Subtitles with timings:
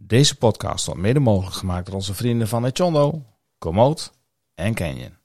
[0.00, 3.22] Deze podcast wordt mede mogelijk gemaakt door onze vrienden van Echondo,
[3.58, 4.12] Komoot
[4.54, 5.16] en Canyon.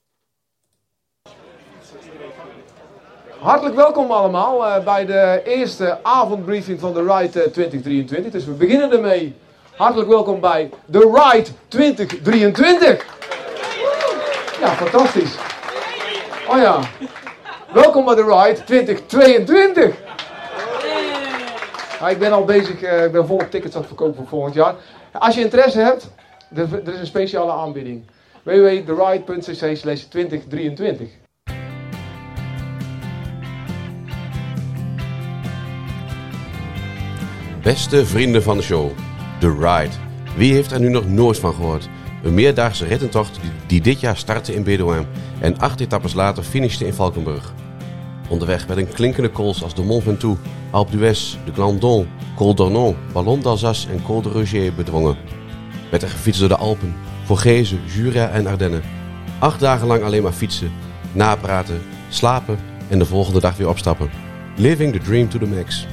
[3.40, 8.32] Hartelijk welkom allemaal eh, bij de eerste avondbriefing van de Ride eh, 2023.
[8.32, 9.36] Dus we beginnen ermee.
[9.76, 13.06] Hartelijk welkom bij de Ride 2023.
[14.60, 15.36] Ja, fantastisch.
[16.50, 16.80] Oh ja.
[17.74, 20.03] Welkom bij de Ride 2022.
[22.04, 24.54] Ja, ik ben al bezig, eh, ik ben volop tickets aan het verkopen voor volgend
[24.54, 24.76] jaar.
[25.12, 26.10] Als je interesse hebt,
[26.56, 28.04] er, is een speciale aanbieding.
[28.44, 31.10] www.theride.cc slash 2023.
[37.62, 38.92] Beste vrienden van de show,
[39.40, 39.96] The Ride.
[40.38, 41.90] Wie heeft er nu nog nooit van gehoord?
[42.24, 45.08] Een meerdaagse rittentocht die, die dit jaar startte in Bedouin
[45.42, 47.54] en acht etappes later finishte in Valkenburg.
[48.30, 50.40] Onderweg werden klinkende cools als de Mont Ventoux,
[50.72, 55.18] Alpe d'Huez, de Glandon, Col d'Ornon, Ballon d'Alsace en Col de Roger bedwongen.
[55.92, 58.82] Werd er gefietst door de Alpen, Vorgezen, Jura en Ardennen.
[59.40, 60.72] Acht dagen lang alleen maar fietsen,
[61.12, 64.10] napraten, slapen en de volgende dag weer opstappen.
[64.56, 65.88] Living the dream to the max.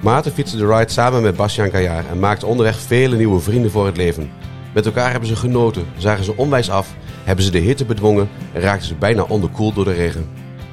[0.00, 3.86] Maarten fietste de ride samen met Bastiaan Kajaar en maakte onderweg vele nieuwe vrienden voor
[3.86, 4.30] het leven.
[4.74, 6.94] Met elkaar hebben ze genoten, zagen ze onwijs af,
[7.24, 10.28] hebben ze de hitte bedwongen en raakten ze bijna onderkoeld door de regen.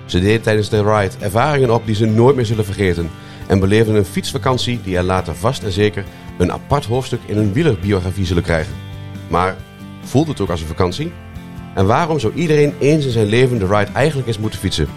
[0.06, 3.10] Ze deden tijdens de ride ervaringen op die ze nooit meer zullen vergeten
[3.48, 6.04] en beleefden een fietsvakantie die er later vast en zeker
[6.38, 8.74] een apart hoofdstuk in hun wielerbiografie zullen krijgen.
[9.28, 9.56] Maar
[10.04, 11.12] voelt het ook als een vakantie?
[11.76, 14.88] En waarom zou iedereen eens in zijn leven de ride eigenlijk eens moeten fietsen?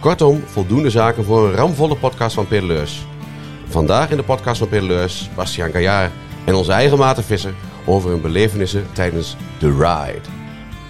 [0.00, 3.06] Kortom, voldoende zaken voor een ramvolle podcast van Pedeleurs.
[3.68, 6.10] Vandaag in de podcast van Pedeleurs, Bastiaan Kajaar
[6.44, 7.54] en onze eigen Maarten Visser
[7.84, 10.41] over hun belevenissen tijdens de ride.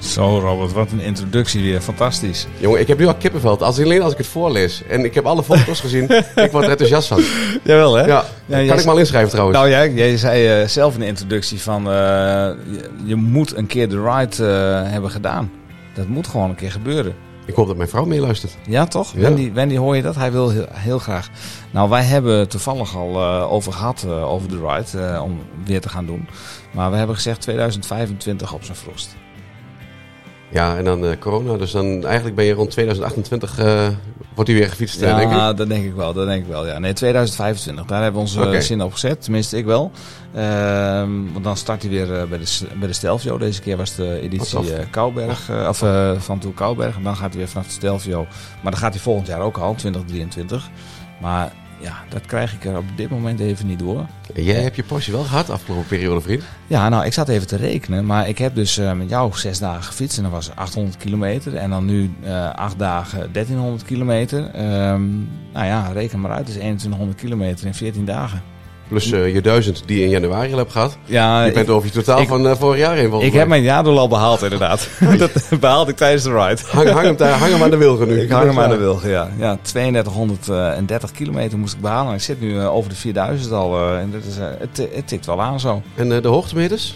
[0.02, 1.80] Zo Robert, wat een introductie weer.
[1.80, 2.46] Fantastisch.
[2.58, 3.62] Jongen, ik heb nu al kippenveld.
[3.62, 4.82] Als, alleen als ik het voorlees.
[4.88, 6.10] En ik heb alle foto's gezien.
[6.34, 7.22] ik word er enthousiast van.
[7.64, 8.06] Jawel hè?
[8.06, 9.58] Ja, kan ik me al inschrijven trouwens?
[9.58, 13.66] Nou jij, jij zei eh, zelf in de introductie van eh, je, je moet een
[13.66, 15.50] keer de ride eh, hebben gedaan.
[15.94, 17.14] Dat moet gewoon een keer gebeuren.
[17.44, 18.56] Ik hoop dat mijn vrouw meeluistert.
[18.66, 19.12] Ja, toch?
[19.12, 19.20] Ja.
[19.20, 20.14] Wendy, Wendy, hoor je dat?
[20.14, 21.28] Hij wil heel, heel graag.
[21.70, 25.80] Nou, wij hebben toevallig al eh, over gehad, eh, over de ride, eh, om weer
[25.80, 26.28] te gaan doen.
[26.70, 29.16] Maar we hebben gezegd 2025 op zijn vroegst.
[30.52, 31.56] Ja, en dan eh, corona.
[31.56, 33.88] Dus dan eigenlijk ben je rond 2028 eh,
[34.34, 35.36] wordt hij weer gefietst, eh, denk ik.
[35.36, 36.12] Ja, dat denk ik wel.
[36.12, 36.66] Dat denk ik wel.
[36.66, 36.78] Ja.
[36.78, 37.84] Nee, 2025.
[37.86, 39.22] Daar hebben we onze zin op gezet.
[39.22, 39.90] Tenminste, ik wel.
[40.34, 43.38] Ehm, want dan start hij weer bij de, bij de Stelvio.
[43.38, 45.50] Deze keer was de editie Kouberg.
[45.68, 45.84] of
[46.18, 46.96] van Toe Kouberg.
[46.96, 48.26] En dan gaat hij weer vanaf de Stelvio.
[48.62, 50.70] Maar dan gaat hij volgend jaar ook al, 2023.
[51.20, 54.06] Maar ja, dat krijg ik er op dit moment even niet door.
[54.34, 56.42] Jij hebt je Porsche wel gehad afgelopen periode, vriend.
[56.66, 58.06] Ja, nou, ik zat even te rekenen.
[58.06, 60.16] Maar ik heb dus eh, met jou zes dagen gefietst.
[60.16, 61.56] En dat was 800 kilometer.
[61.56, 64.50] En dan nu eh, acht dagen 1300 kilometer.
[64.50, 65.08] Ehm,
[65.52, 66.46] nou ja, reken maar uit.
[66.46, 68.42] Dat is 2100 kilometer in 14 dagen.
[68.92, 70.96] Plus eh, je duizend die je in januari al hebt gehad.
[71.04, 73.04] Ja, je bent over je totaal ik- van eh, vorig jaar heen.
[73.04, 73.30] ik mij.
[73.30, 74.88] heb mijn jaardoel al behaald, inderdaad.
[75.18, 75.30] dat
[75.60, 76.60] behaalde ik tijdens de ride.
[76.70, 78.20] Hang, hang, hem daar, hang hem aan de wilgen nu.
[78.20, 79.28] Ik hang hem aan de wilgen, ja.
[79.38, 82.14] ja 3230 kilometer moest ik behalen.
[82.14, 83.76] Ik zit nu eh, over de 4000 al.
[83.78, 85.82] eh, en dat is, eh, het, het tikt wel aan zo.
[85.94, 86.94] En eh, de hoogtemeters?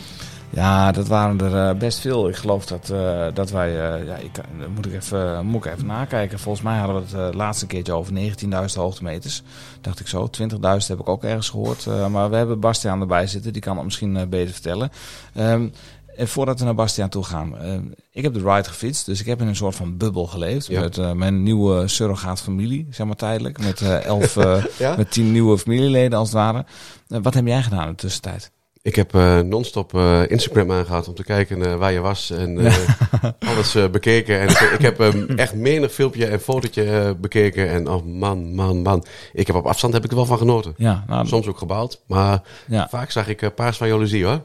[0.57, 2.29] Ja, dat waren er eh, best veel.
[2.29, 3.69] Ik geloof dat, eh, dat wij...
[3.69, 4.31] eh, ja, ik,
[4.75, 6.39] moet ik, even, moet ik even nakijken.
[6.39, 9.43] Volgens mij hadden we het laatste keertje over 19.000 hoogtemeters.
[9.81, 10.31] Dacht ik zo.
[10.43, 11.87] 20.000 heb ik ook ergens gehoord.
[11.87, 13.53] Eh, maar we hebben Bastiaan erbij zitten.
[13.53, 14.91] Die kan het misschien beter vertellen.
[15.35, 15.69] Ehm,
[16.17, 17.59] en voordat we naar Bastiaan toe gaan.
[17.59, 17.75] eh,
[18.11, 19.07] ik heb de ride gefietst.
[19.07, 20.67] Dus ik heb in een soort van bubbel geleefd.
[20.67, 20.81] Ja.
[20.81, 23.59] Met mijn nieuwe surrogaat familie, zeg maar tijdelijk.
[23.63, 24.35] Met, eh, elf,
[24.79, 24.97] Ja?
[24.97, 26.65] met tien nieuwe familieleden als het ware.
[27.07, 28.51] Wat heb jij gedaan in de tussentijd?
[28.87, 32.59] Ik heb eh, non-stop eh, Instagram aangehad om te kijken eh, waar je was en
[33.51, 34.41] alles bekeken.
[34.41, 37.69] En ik, heb ehm, echt menig filmpje en fotootje bekeken.
[37.69, 39.05] En oh man, man, man.
[39.33, 40.75] Ik heb op afstand heb ik er wel van genoten.
[40.77, 42.89] Ja, nou, Soms ook gebaald, maar ja.
[42.91, 44.43] vaak zag ik paars van jaloezie hoor.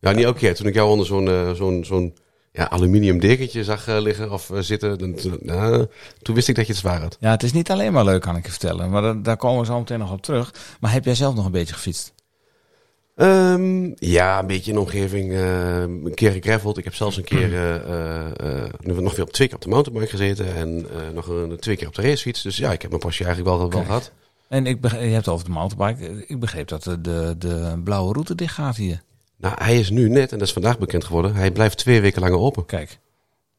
[0.00, 0.54] Ja, niet elke keer.
[0.54, 2.14] Toen ik jou onder zo'n zo'n zo'n
[2.52, 5.86] ja, aluminium dekentje zag liggen of zitten, dan, toen- nou,
[6.22, 7.16] toen wist ik dat je het zwaar had.
[7.20, 8.90] Ja, het is niet alleen maar leuk, kan ik je vertellen.
[8.90, 10.54] Maar daar, daar komen we zo meteen nog op terug.
[10.80, 12.12] Maar heb jij zelf nog een beetje gefietst?
[13.20, 15.32] Ehm, ja, een beetje in de omgeving.
[15.32, 16.78] eh, een keer gegraveld.
[16.78, 19.62] Ik heb zelfs een keer eh, eh, eh, nu nog weer op twee keer op
[19.62, 20.54] de mountainbike gezeten.
[20.54, 22.42] En eh, nog een, twee keer op de racefiets.
[22.42, 24.12] Dus ja, ik heb mijn Porsche eigenlijk wel, wel gehad.
[24.48, 26.24] En ik begreep, je hebt het over de mountainbike.
[26.26, 29.02] Ik begreep dat de, de, de blauwe route dicht gaat hier.
[29.36, 32.20] Nou, hij is nu net, en dat is vandaag bekend geworden, hij blijft twee weken
[32.22, 32.66] langer open.
[32.66, 32.98] Kijk,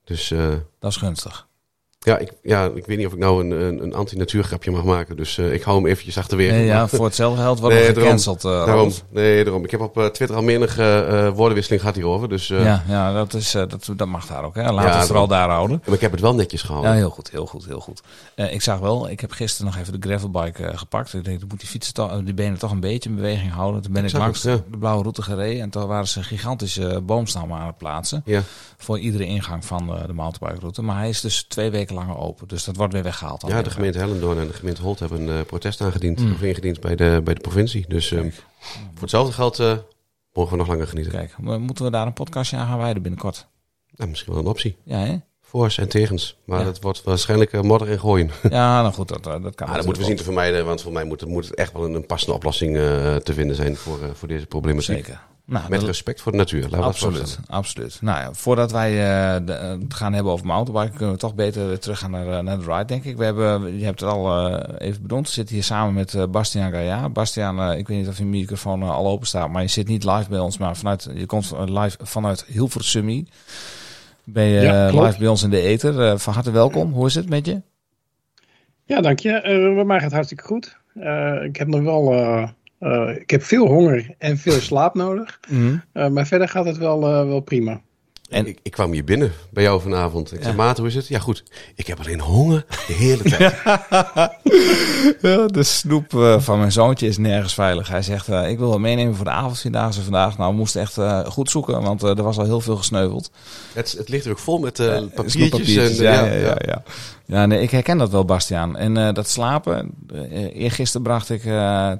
[0.03, 0.49] Dus eh,
[0.79, 1.47] dat is gunstig.
[2.03, 5.17] Ja, ik, ja, ik weet niet of ik nou een, een, een anti-natuurgrapje mag maken.
[5.17, 6.53] Dus uh, ik hou hem eventjes achterwege.
[6.53, 8.43] Nee, ja, voor hetzelfde geld nee, er gecanceld.
[8.43, 9.63] Uh, daarom, nee, daarom.
[9.63, 12.29] Ik heb op uh, Twitter al menige uh, woordenwisseling gehad hierover.
[12.29, 14.55] Dus, ja, ja dat, is, dat, dat mag daar ook.
[14.55, 14.61] Hè.
[14.61, 15.81] Laten ja, we het vooral daar houden.
[15.85, 16.91] Maar ik heb het wel netjes gehouden.
[16.91, 18.01] Ja, heel goed, heel goed, heel goed.
[18.35, 21.13] ik zag wel, ik heb gisteren nog even de gravelbike gepakt.
[21.13, 23.81] Ik denk, dan moet die fietsen toch, die benen toch een beetje in beweging houden.
[23.81, 25.61] Toen ben ik, ik langs het, de blauwe route gereden.
[25.61, 28.21] En toen waren ze gigantische boomstammen aan het plaatsen.
[28.25, 28.41] Ja.
[28.77, 30.81] Voor iedere ingang van de mountainbike route.
[30.81, 32.47] Maar hij is dus twee weken langer open.
[32.47, 33.43] Dus dat wordt weer weggehaald.
[33.47, 36.19] Ja, de gemeente Hellendoorn en de gemeente Holt hebben een uh, protest aangediend.
[36.19, 36.33] Mm.
[36.33, 37.85] Of ingediend bij de, bij de provincie.
[37.87, 39.77] Dus um, voor hetzelfde geld uh,
[40.33, 41.11] mogen we nog langer genieten.
[41.11, 43.47] Kijk, moeten we daar een podcastje aan gaan wijden binnenkort?
[43.95, 44.77] Nou, misschien wel een optie.
[44.83, 45.17] Ja, hè?
[45.41, 46.37] Voor's en tegens.
[46.45, 46.65] Maar ja.
[46.65, 48.29] dat wordt waarschijnlijk uh, modder en gooien.
[48.49, 49.67] Ja, nou goed, dat, dat kan.
[49.67, 50.65] Ah, dat moeten we zien te vermijden.
[50.65, 52.75] Want voor mij moet, moet het echt wel een, een passende oplossing
[53.23, 54.95] te vinden zijn voor, voor deze problematiek.
[54.95, 55.21] Zeker.
[55.51, 56.61] Nou, Met respect voor de natuur.
[56.61, 57.97] Laten absoluut, absoluut.
[58.01, 61.79] Nou ja, voordat wij uh, de, het gaan hebben over mountainbiken, kunnen we toch beter
[61.79, 63.17] terug gaan naar, eh, naar de ride, denk ik.
[63.17, 65.27] We hebben, je hebt het al uh, even benoemd.
[65.27, 67.09] We zitten hier samen met Bastiaan Gaia.
[67.09, 70.29] Bastiaan, ik weet niet of je microfoon al open staat, maar je zit niet live
[70.29, 73.27] bij ons, maar vanuit, je komt live vanuit Hilversum.
[74.23, 76.19] Ben je ja, live bij ons in de Ether.
[76.19, 76.91] van harte welkom.
[76.91, 77.61] Hoe is het met je?
[78.85, 79.41] Ja, dank je.
[79.75, 80.77] bij mij gaat het hartstikke goed.
[81.43, 82.13] ik heb nog wel
[82.81, 85.39] uh, ik heb veel honger en veel slaap nodig.
[85.49, 85.81] Mm.
[85.93, 87.81] Uh, maar verder gaat het wel, uh, wel prima.
[88.31, 90.33] En ik, ik, kwam hier binnen bij jou vanavond.
[90.33, 91.07] Ik zei, Maat, hoe is het?
[91.07, 91.43] Ja, goed.
[91.75, 93.41] Ik heb alleen honger de hele tijd.
[95.21, 97.87] ja, de snoep uh, van mijn zoontje is nergens veilig.
[97.87, 100.37] Hij zegt, uh, ik wil wel meenemen voor de avondvierdaagse vandaag.
[100.37, 103.31] Nou, we moesten echt uh, goed zoeken, want er was al heel veel gesneuveld.
[103.73, 104.73] Het, het ligt er ook vol met
[105.15, 106.83] papiertjes en, ja, ja, ja, ja.
[107.31, 107.45] Ja.
[107.45, 108.77] nee, ik herken dat wel, Bastiaan.
[108.77, 109.93] En dat slapen,
[110.53, 111.53] eergisteren bracht ik uh,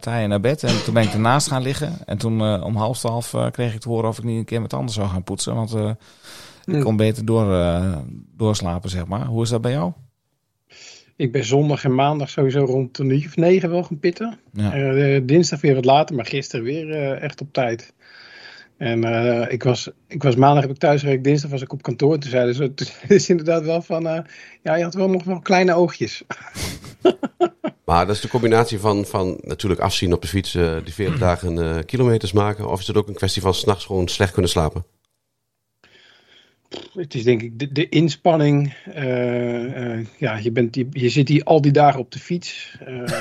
[0.05, 1.93] naar bed en toen ben ik ernaast gaan liggen.
[2.05, 4.69] En toen om half twaalf kreeg ik te horen of ik niet een keer met
[4.69, 5.75] tanden zou gaan poetsen, want...
[6.65, 7.97] Ik kon beter door, uh,
[8.37, 9.25] doorslapen, zeg maar.
[9.25, 9.91] Hoe is dat bij jou?
[11.15, 14.39] Ik ben zondag en maandag sowieso rond een uur of negen wel gaan pitten.
[14.53, 14.75] Ja.
[14.75, 17.93] Uh, dinsdag weer wat later, maar gisteren weer uh, echt op tijd.
[18.81, 19.03] En
[19.51, 22.17] ik, was, ik was maandag heb ik dinsdag was ik op kantoor.
[22.17, 24.03] Toen zeiden ze, het is inderdaad wel van,
[24.63, 26.23] ja, je had wel nog wel kleine oogjes.
[27.85, 31.85] maar dat is de combinatie van, van natuurlijk afzien op de fiets, die 40 dagen
[31.85, 32.69] kilometers maken.
[32.69, 34.85] Of is het ook een kwestie van s'nachts gewoon slecht kunnen slapen?
[36.93, 38.73] het is denk ik de, de inspanning.
[40.17, 42.77] Ja, je, bent, je, je, zit hier al die dagen op de fiets.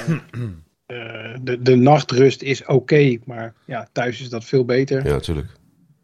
[0.90, 5.06] Uh, de, de nachtrust is oké, maar ja, thuis is dat veel beter.
[5.06, 5.48] Ja, natuurlijk.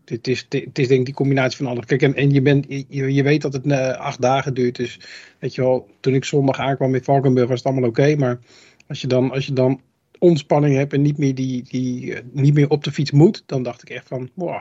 [0.04, 1.84] Het is, het is denk ik die combinatie van alles.
[1.84, 4.76] Kijk, en, en je, bent, je, je weet dat het acht dagen duurt.
[4.76, 5.00] Dus
[5.38, 8.16] weet je wel, toen ik zondag aankwam in Valkenburg was het allemaal oké.
[8.16, 8.38] maar
[8.86, 9.80] als je, dan, als je dan
[10.18, 13.82] ontspanning hebt en niet meer, die, die, niet meer op de fiets moet, dan dacht
[13.82, 14.60] ik echt van, wow,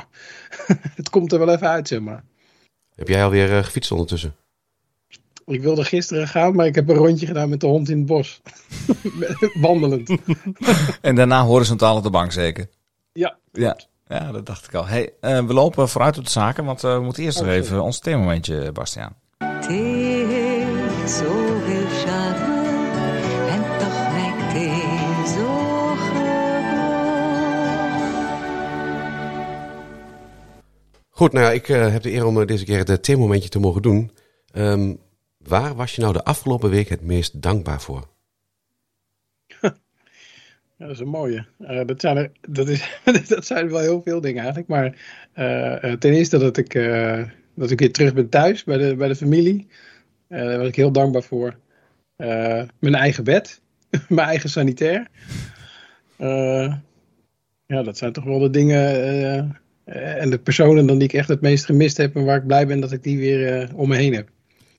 [1.00, 2.24] het komt er wel even uit, zeg maar.
[2.96, 4.36] Heb jij alweer uh, gefietst ondertussen?
[5.46, 8.06] Ik wilde gisteren gaan, maar ik heb een rondje gedaan met de hond in het
[8.06, 8.42] bos.
[9.62, 10.18] Wandelend.
[11.02, 12.70] en daarna horizontaal op de bank zeker?
[13.12, 13.38] Ja.
[13.52, 14.88] Ja, ja dat dacht ik al.
[14.88, 17.82] Hey, uh, we lopen vooruit op de zaken, want uh, we moeten eerst nog even
[17.82, 19.16] ons themamomentje, Bastiaan.
[21.06, 22.64] zoveel charme
[23.50, 25.74] en toch lijkt hij zo
[31.10, 33.50] Goed, nou ja, ik uh, heb de eer om uh, deze keer het uh, theemomentje
[33.50, 34.12] te mogen doen.
[34.54, 35.04] Um,
[35.48, 38.08] waar was je nou de afgelopen week het meest dankbaar voor?
[40.78, 41.46] Dat is een mooie.
[41.86, 44.68] dat, zijn er, dat, is, dat zijn wel heel veel dingen eigenlijk.
[44.68, 44.96] Maar
[46.00, 46.74] ten eerste dat ik,
[47.56, 49.68] dat ik weer terug ben thuis bij de, bij de familie.
[50.28, 51.58] daar was ik heel dankbaar voor.
[52.80, 53.62] mijn eigen bed.
[54.10, 55.08] mijn eigen sanitair.
[57.66, 58.84] ja, dat zijn toch wel de dingen
[59.86, 62.48] eh, en de personen dan die ik echt het meest gemist heb en waar ik
[62.48, 64.30] blij ben dat ik die weer om me heen heb.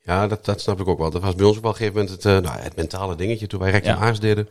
[0.07, 1.11] Ja, dat, dat snap ik ook wel.
[1.11, 3.61] Dat was bij ons op een gegeven moment het, uh, nou, het mentale dingetje toen
[3.61, 3.99] wij rectum ja.
[3.99, 4.49] aars deden.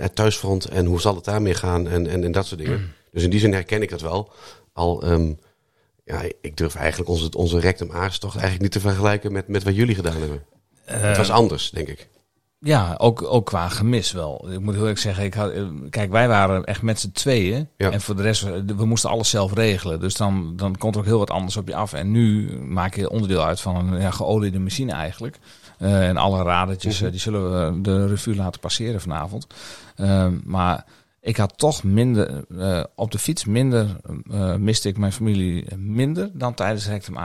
[0.00, 2.80] het thuisfront en hoe zal het daarmee gaan en, en, en dat soort dingen.
[2.80, 2.90] Mm.
[3.10, 4.32] Dus in die zin herken ik dat wel.
[4.72, 5.38] Al, um,
[6.04, 9.62] ja, ik durf eigenlijk onze, onze rectum aars toch eigenlijk niet te vergelijken met, met
[9.62, 10.44] wat jullie gedaan hebben.
[10.84, 12.08] het was anders, denk ik.
[12.64, 14.48] Ja, ook, ook qua gemis wel.
[14.50, 17.68] Ik moet heel erg zeggen, ik had, eh, kijk, wij waren echt met z'n tweeën.
[17.76, 18.42] En voor de rest,
[18.76, 20.00] we moesten alles zelf regelen.
[20.00, 21.92] Dus dan, dan komt er ook heel wat anders op je af.
[21.92, 25.38] En nu maak je onderdeel uit van een ja, geoliede machine eigenlijk.
[25.78, 27.10] Uh, en alle radertjes, mhm.
[27.10, 29.46] die zullen we de revue laten passeren vanavond.
[29.96, 30.84] Uh, maar
[31.20, 32.44] ik had toch minder,
[32.94, 33.96] op de fiets minder,
[34.58, 37.16] miste ik mijn familie minder dan tijdens Rectum.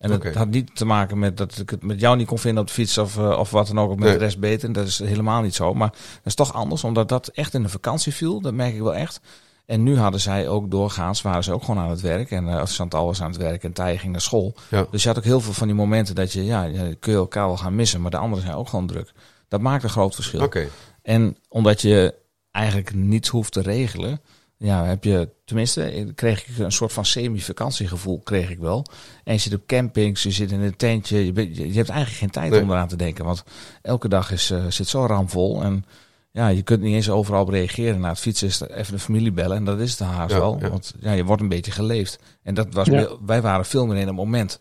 [0.00, 2.62] En het had niet te maken met dat ik het met jou niet kon vinden
[2.62, 4.72] op de fiets of, uh, of wat dan ook, of met de rest beter.
[4.72, 5.74] Dat is helemaal niet zo.
[5.74, 8.40] Maar dat is toch anders, omdat dat echt in de vakantie viel.
[8.40, 9.20] Dat merk ik wel echt.
[9.66, 12.30] En nu hadden zij ook doorgaans, waren ze ook gewoon aan het werk.
[12.30, 14.54] En uh, Chantal was aan het werk en Thij ging naar school.
[14.68, 14.86] Ja.
[14.90, 17.18] Dus je had ook heel veel van die momenten dat je, ja, je kun je
[17.18, 18.00] elkaar wel gaan missen.
[18.00, 19.12] Maar de anderen zijn ook gewoon druk.
[19.48, 20.42] Dat maakt een groot verschil.
[20.42, 20.68] Oké.
[21.02, 22.14] En omdat je
[22.50, 24.20] eigenlijk niets hoeft te regelen,
[24.62, 28.84] ja, heb je, tenminste, kreeg ik een soort van semi-vakantiegevoel, kreeg ik wel.
[29.24, 31.88] En je zit op campings, je zit in een tentje, je, bent- je, je hebt
[31.88, 32.62] eigenlijk geen tijd Nee.
[32.62, 33.24] om eraan te denken.
[33.24, 33.44] Want
[33.82, 35.84] elke dag is, eh, zit zo ramvol en
[36.32, 38.00] ja, je kunt niet eens overal op reageren.
[38.00, 40.38] Na het fietsen is er even de familie bellen en dat is het haast Ja,
[40.40, 40.58] wel.
[40.60, 40.70] ja.
[40.70, 42.18] Want ja, je wordt een beetje geleefd.
[42.42, 42.92] En dat was, Ja.
[42.92, 44.58] bij- wij waren veel meer in het moment.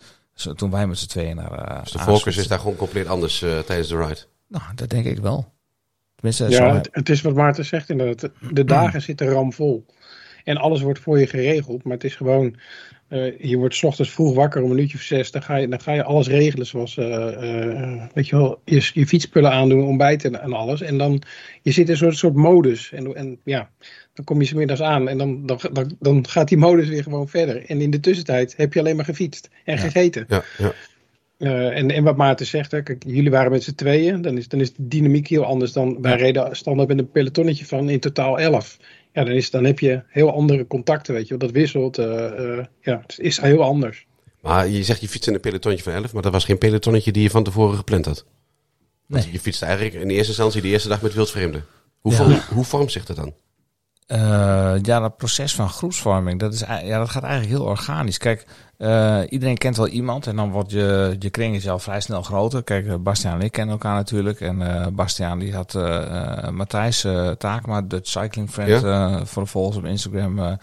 [0.56, 3.42] Toen wij met z'n tweeën naar eh Dus de focus is daar gewoon compleet anders
[3.42, 4.20] eh, tijdens de ride.
[4.48, 5.52] Nou, dat denk ik wel.
[6.20, 8.32] Tenminste, Ja, het, het is wat Maarten zegt inderdaad.
[8.54, 9.86] De dagen zitten ramvol.
[10.44, 11.84] En alles wordt voor je geregeld.
[11.84, 12.56] Maar het is gewoon...
[13.08, 15.32] eh, je wordt 's ochtends vroeg wakker om een uurtje of zes.
[15.32, 16.66] Dan ga je, dan ga je alles regelen.
[16.66, 17.28] Zoals, eh,
[17.62, 20.82] eh, weet je wel, je, je fietspullen aandoen, ontbijten en, en alles.
[20.82, 21.22] En dan,
[21.62, 22.92] je zit in een soort, soort modus.
[22.92, 23.70] En, en ja,
[24.14, 25.08] dan kom je 's middags aan.
[25.08, 27.66] En dan, dan, dan, dan gaat die modus weer gewoon verder.
[27.66, 29.82] En in de tussentijd heb je alleen maar gefietst en Ja.
[29.82, 30.26] gegeten.
[30.28, 30.72] Ja, ja.
[31.40, 34.48] Eh, en, en wat Maarten zegt, hè, kijk, jullie waren met z'n tweeën, dan is,
[34.48, 38.00] dan is de dynamiek heel anders dan wij reden standaard met een pelotonnetje van in
[38.00, 38.78] totaal elf.
[39.14, 41.38] Ja, dan, is, dan heb je heel andere contacten, weet je wel.
[41.48, 44.08] Dat wisselt, eh, eh, ja, het is heel anders.
[44.42, 47.12] Maar je zegt je fietst in een pelotonnetje van 11, maar dat was geen pelotonnetje
[47.12, 48.26] die je van tevoren gepland had.
[49.06, 49.34] Want Nee.
[49.34, 51.66] je fietst eigenlijk in eerste instantie de eerste dag met wildvreemden.
[52.00, 52.18] Hoe, Ja.
[52.18, 53.34] vorm- hoe vormt zich dat dan?
[54.06, 58.18] Eh, ja, dat proces van groepsvorming, dat, is, ja, dat gaat eigenlijk heel organisch.
[58.18, 58.46] Kijk,
[58.80, 62.22] eh, iedereen kent wel iemand en dan wordt je, je kring is al vrij snel
[62.22, 62.64] groter.
[62.64, 64.42] Kijk, eh, Bastiaan en ik kennen elkaar natuurlijk.
[64.42, 67.06] En eh Bastiaan die had eh, Matthijs
[67.38, 70.58] Taakma, Dutch Cycling Friend, eh, voor de volgers op Instagram,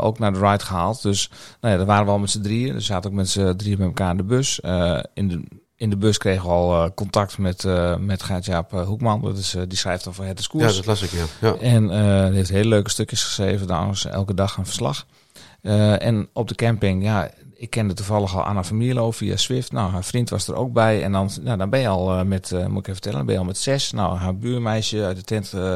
[0.00, 1.02] ook naar de ride gehaald.
[1.02, 1.30] Dus
[1.60, 2.72] nou ja, daar waren we al met z'n drieën.
[2.72, 4.60] Dus zaten ook met z'n drieën met elkaar in de bus.
[5.14, 9.20] In de in de bus kregen we al contact met, eh met Gert-Jaap eh, Hoekman.
[9.20, 10.70] Dat is, die schrijft dan voor Het is Koers.
[10.70, 11.24] Ja, dat las ik, ja.
[11.40, 11.54] ja.
[11.54, 15.06] En heeft hele leuke stukjes geschreven, trouwens elke dag een verslag.
[15.62, 19.72] Eh, en op de camping, ja, ik kende toevallig al Anna Vermierlo via Swift.
[19.72, 21.02] Nou, haar vriend was er ook bij.
[21.02, 23.26] En dan, nou, dan ben je al eh, met, eh, moet ik even vertellen, dan
[23.26, 23.92] ben je al met zes.
[23.92, 25.74] Nou, haar buurmeisje uit de tent eh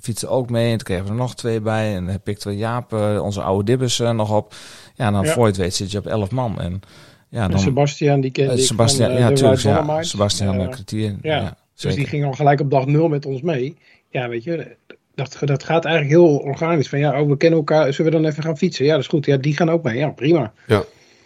[0.00, 0.64] fietste ook mee.
[0.70, 1.94] En toen kregen we er nog twee bij.
[1.94, 2.92] En dan pikten we Jaap,
[3.22, 4.54] onze oude dibbers, nog op.
[4.94, 5.32] Ja, en dan Ja.
[5.32, 6.60] voor je het weet zit je op elf man.
[6.60, 6.80] En
[7.28, 7.60] ja, En dan...
[7.60, 9.60] Sebastian, die kende ik Sebastian, van, ja, de natuurlijk.
[9.60, 10.02] Ja.
[10.02, 11.16] Sebastian uh, Kwartier.
[11.22, 11.36] ja.
[11.40, 13.76] Ja, Dus die ging al gelijk op dag nul met ons mee.
[14.10, 14.76] Ja, weet je,
[15.18, 16.88] dat, dat gaat eigenlijk heel organisch.
[16.88, 18.84] Van ja, oh, we kennen elkaar, zullen we dan even gaan fietsen?
[18.84, 19.26] Ja, dat is goed.
[19.26, 19.96] Ja, die gaan ook mee.
[19.98, 20.52] Ja, prima.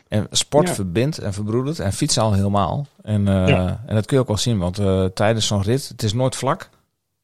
[0.09, 0.75] En sport Ja.
[0.75, 2.87] verbindt en verbroedert en fietsen al helemaal.
[3.03, 3.83] En, eh, Ja.
[3.87, 6.37] en dat kun je ook wel zien, want eh, tijdens zo'n rit, het is nooit
[6.37, 6.69] vlak.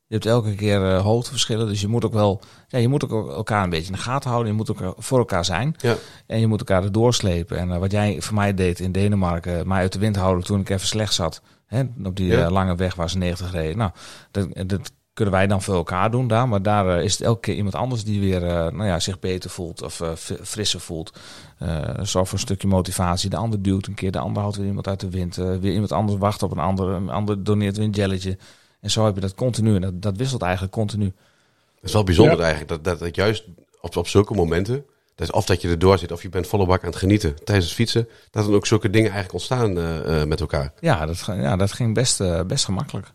[0.07, 3.31] Je hebt elke keer eh, hoogteverschillen, dus je moet ook wel, ja, je moet ook
[3.31, 4.51] elkaar een beetje in de gaten houden.
[4.53, 5.75] Je moet ook voor elkaar zijn.
[5.79, 5.95] Ja.
[6.27, 7.59] En je moet elkaar er doorslepen.
[7.59, 10.69] En wat jij voor mij deed in Denemarken, mij uit de wind houden toen ik
[10.69, 11.43] even slecht zat.
[11.67, 12.51] Hè, op die Ja.
[12.51, 13.77] lange weg waar ze 90 reden.
[13.77, 13.91] Nou,
[14.31, 16.49] dat, dat kunnen wij dan voor elkaar doen daar.
[16.49, 19.19] Maar daar eh, is het elke keer iemand anders die weer eh, nou ja, zich
[19.19, 21.19] beter voelt of eh, frisser voelt.
[21.59, 23.31] Eh zorg voor een stukje motivatie.
[23.31, 25.37] De ander duwt een keer, de ander houdt weer iemand uit de wind.
[25.37, 26.89] weer iemand anders wacht op een ander.
[26.89, 28.39] Een ander doneert weer een jelletje.
[28.81, 29.75] En zo heb je dat continu.
[29.75, 31.05] En dat, dat wisselt eigenlijk continu.
[31.05, 32.43] Het is wel bijzonder Ja.
[32.43, 33.45] eigenlijk dat, dat, dat juist
[33.81, 34.85] op, op zulke momenten,
[35.15, 37.45] dat is of dat je erdoor zit of je bent volle bak aan het genieten
[37.45, 40.73] tijdens het fietsen, dat dan ook zulke dingen eigenlijk ontstaan eh, eh, met elkaar.
[40.81, 43.13] Ja, dat, ja, dat ging best, best gemakkelijk.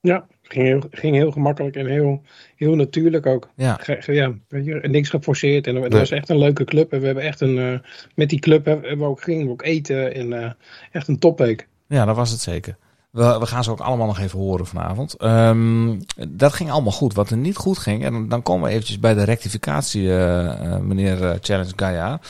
[0.00, 2.22] Ja, ging heel, ging heel gemakkelijk en heel,
[2.56, 3.48] heel natuurlijk ook.
[3.56, 5.66] Ja, ja, weet je, niks geforceerd.
[5.66, 6.00] En het Nee.
[6.00, 6.92] was echt een leuke club.
[6.92, 9.62] En we hebben echt een, eh, met die club hebben we ook, gingen we ook
[9.62, 10.14] eten.
[10.14, 10.50] En eh,
[10.92, 11.66] echt een topweek.
[11.88, 12.76] ja, dat was het zeker.
[13.10, 15.14] We, we gaan ze ook allemaal nog even horen vanavond.
[15.14, 15.98] Ehm,
[16.28, 17.14] dat ging allemaal goed.
[17.14, 21.38] Wat er niet goed ging, en dan- komen we eventjes bij de rectificatie, eh, meneer
[21.40, 22.20] Challenge Gaia.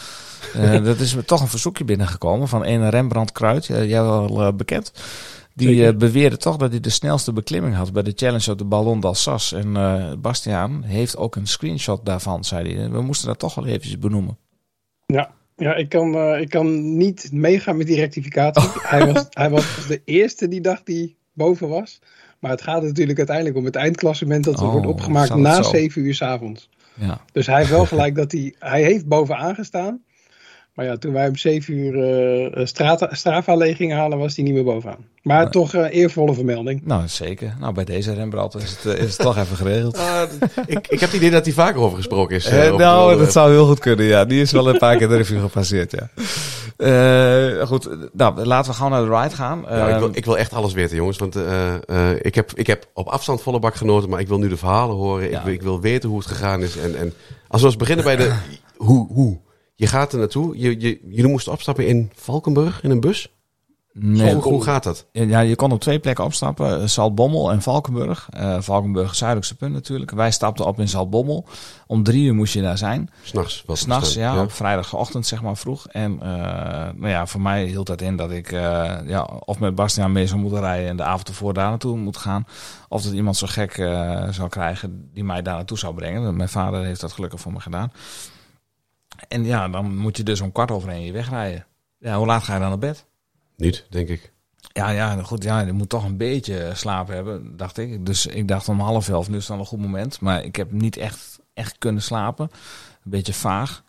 [0.85, 4.93] Dat is me toch een verzoekje binnengekomen van een Rembrandt Kruid, jij wel bekend.
[5.57, 8.65] Die eh, beweerde toch dat hij de snelste beklimming had bij de challenge op de
[8.65, 9.57] Ballon d'Alsace.
[9.57, 12.91] En eh Bastiaan heeft ook een screenshot daarvan, zei hij.
[12.91, 14.39] We moesten dat toch wel eventjes benoemen.
[15.07, 18.69] Ja, ja ik, kan, eh, ik kan niet meegaan met die rectificatie.
[18.83, 21.99] Hij, was, hij was de eerste die dacht die boven was.
[22.39, 25.71] Maar het gaat natuurlijk uiteindelijk om het eindklassement dat Oh, wordt opgemaakt na zo?
[25.71, 26.69] 7 uur s avonds.
[26.95, 27.21] Ja.
[27.33, 30.03] Dus hij heeft wel gelijk dat hij, hij heeft bovenaan gestaan.
[30.77, 32.03] Maar ja, toen wij om 7 uur
[32.55, 35.05] eh Strata, Strava leeg gingen halen, was hij niet meer bovenaan.
[35.23, 35.49] Maar Nee.
[35.51, 36.81] toch eh, eervolle vermelding.
[36.85, 37.55] Nou, zeker.
[37.61, 39.99] Nou, bij deze Rembrandt is het, eh, is het toch even geregeld.
[40.07, 40.23] Ah,
[40.67, 42.47] ik, ik heb het idee dat hij vaker over gesproken is.
[42.47, 44.25] eh, nou, dat zou heel goed kunnen, ja.
[44.25, 46.09] Die is wel een paar keer de revue gepasseerd, ja.
[46.77, 49.61] Eh, goed, nou, laten we gewoon naar de ride gaan.
[49.61, 51.19] Nou, ik, Ehm, wil, ik wil echt alles weten, jongens.
[51.19, 54.39] Want eh, eh, ik, heb, ik heb op afstand volle bak genoten, maar ik wil
[54.39, 55.31] nu de verhalen horen.
[55.31, 55.39] Ja.
[55.39, 56.77] Ik, wil, ik wil weten hoe het gegaan is.
[56.77, 57.13] En, en
[57.49, 58.33] als we eens beginnen bij de
[58.77, 59.07] hoe.
[59.13, 59.39] hoe.
[59.77, 60.59] Je gaat er naartoe.
[60.59, 63.31] Je, je, jullie moesten opstappen in Valkenburg in een bus.
[63.99, 65.07] Nee, hoe, hoe gaat dat?
[65.13, 66.81] Ja, je kon op twee plekken opstappen.
[66.81, 68.29] eh, Zaltbommel en Valkenburg.
[68.31, 70.11] Eh Valkenburg, zuidelijkste punt natuurlijk.
[70.11, 71.47] Wij stapten op in Zaltbommel.
[71.87, 73.11] Om drie uur moest je daar zijn.
[73.23, 73.63] S'nachts.
[73.67, 74.23] was S'nachts, dan.
[74.23, 75.87] ja, op vrijdagochtend zeg maar vroeg.
[75.87, 76.17] En
[76.97, 78.51] nou ja, voor mij hield dat in dat ik
[79.07, 82.17] ja, of met Bastiaan mee zou moeten rijden en de avond ervoor daar naartoe moet
[82.17, 82.47] gaan.
[82.89, 83.73] Of dat iemand zo gek
[84.31, 86.37] zou krijgen die mij daar naartoe zou brengen.
[86.37, 87.93] Mijn vader heeft dat gelukkig voor me gedaan.
[89.29, 91.67] En ja, dan moet je dus om kwart over één je wegrijden.
[91.99, 93.07] Ja, hoe laat ga je dan naar bed?
[93.57, 94.33] Niet, denk ik.
[94.73, 95.43] Ja, ja, goed.
[95.43, 98.07] Ja, je moet toch een beetje slaap hebben, dacht ik.
[98.07, 100.21] Dus ik dacht om half elf, nu is dan een goed moment.
[100.21, 102.49] Maar ik heb niet echt, echt kunnen slapen.
[103.05, 103.85] Een beetje vaag.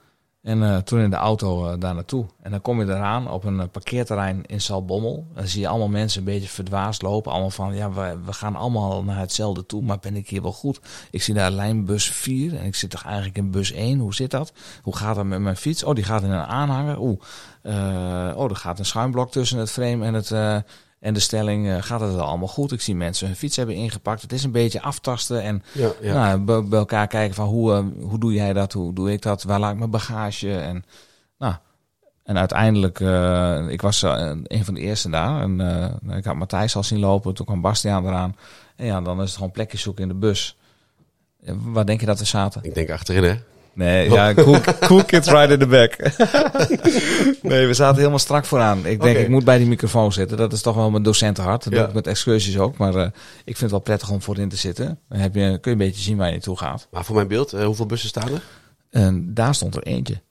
[0.47, 2.25] En eh, toen in de auto eh, daar naartoe.
[2.41, 5.27] En dan kom je eraan op een eh, parkeerterrein in Salbommel.
[5.33, 7.31] Dan zie je allemaal mensen een beetje verdwaasd lopen.
[7.31, 9.81] Allemaal van, ja, we, we gaan allemaal naar hetzelfde toe.
[9.81, 10.79] Maar ben ik hier wel goed?
[11.11, 12.57] Ik zie daar lijnbus 4.
[12.57, 13.99] En ik zit toch eigenlijk in bus 1.
[13.99, 14.53] Hoe zit dat?
[14.81, 15.83] Hoe gaat dat met mijn fiets?
[15.83, 16.99] Oh, die gaat in een aanhanger.
[16.99, 17.19] Oeh.
[17.61, 20.63] eh, oh, er gaat een schuimblok tussen het frame en het...
[20.99, 22.71] en de stelling, eh, gaat het wel allemaal goed?
[22.71, 24.21] Ik zie mensen hun fiets hebben ingepakt.
[24.21, 26.13] Het is een beetje aftasten en Ja, ja.
[26.13, 28.73] nou, bij, bij elkaar kijken van hoe, eh, hoe doe jij dat?
[28.73, 29.43] Hoe doe ik dat?
[29.43, 30.57] Waar laat ik mijn bagage?
[30.59, 30.85] En,
[31.37, 31.53] nou,
[32.23, 35.41] en uiteindelijk, eh, ik was een van de eerste daar.
[35.41, 35.59] En
[36.09, 37.33] ik had Matthijs al zien lopen.
[37.33, 38.35] Toen kwam Bastiaan eraan.
[38.75, 40.57] En ja, dan is het gewoon plekjes zoeken in de bus.
[41.43, 42.63] Waar denk je dat we zaten?
[42.63, 43.35] Ik denk achterin, hè?
[43.77, 45.97] Nee, ja, cool, cool kids right in the back.
[47.51, 48.85] nee, we zaten helemaal strak vooraan.
[48.85, 50.37] Ik denk, ik moet bij die microfoon zitten.
[50.37, 51.63] Dat is toch wel mijn docentenhart.
[51.63, 51.79] Dat Ja.
[51.79, 52.77] doe ik met excursies ook.
[52.77, 53.03] Maar eh,
[53.37, 54.99] ik vind het wel prettig om voorin te zitten.
[55.09, 56.87] Dan heb je, kun je een beetje zien waar je naartoe gaat.
[56.91, 58.41] Maar voor mijn beeld, eh, hoeveel bussen staan er?
[58.89, 60.21] En daar stond er eentje.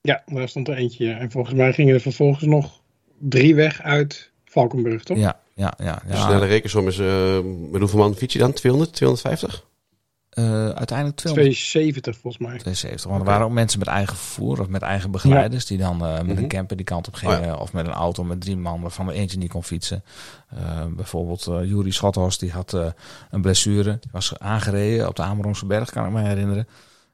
[0.00, 1.12] Ja, daar stond er eentje.
[1.12, 2.80] En volgens mij gingen er vervolgens nog
[3.18, 5.18] drie weg uit Valkenburg, toch?
[5.18, 6.02] Ja, ja, ja.
[6.06, 6.22] De ja.
[6.26, 7.38] snelle rekensom is, eh,
[7.70, 8.52] met hoeveel man fiets je dan?
[8.52, 9.70] 200, 250?
[10.32, 11.22] Eh, uiteindelijk 200.
[11.22, 12.58] 270 volgens mij.
[12.58, 13.10] 72.
[13.10, 16.12] Want er waren ook mensen met eigen vervoer of met eigen begeleiders die dan eh,
[16.14, 16.36] met Mhm.
[16.38, 17.58] een camper die kant op Oh gingen.
[17.58, 20.04] Of met een auto met drie man waarvan er eentje niet kon fietsen.
[20.48, 20.58] Eh,
[20.96, 22.72] bijvoorbeeld eh Juri Schothorst die had
[23.30, 23.90] een blessure.
[24.00, 26.68] Die was aangereden op de Amerongse berg kan ik me herinneren.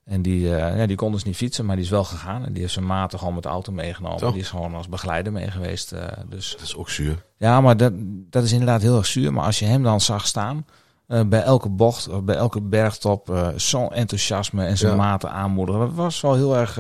[0.04, 2.44] En die, ja, die kon dus niet fietsen, maar die is wel gegaan.
[2.44, 4.32] En die heeft zijn maten gewoon met de auto meegenomen.
[4.32, 5.94] Die is gewoon als begeleider mee geweest.
[6.28, 7.25] dus Dat is ook zuur.
[7.37, 7.92] ja, maar dat,
[8.30, 9.32] dat is inderdaad heel erg zuur.
[9.32, 10.66] Maar als je hem dan zag staan,
[11.08, 14.98] eh, bij elke bocht, of bij elke bergtop, eh, zo'n enthousiasme en zijn Ja.
[14.98, 15.80] maten aanmoedigen.
[15.80, 16.78] Dat was wel heel erg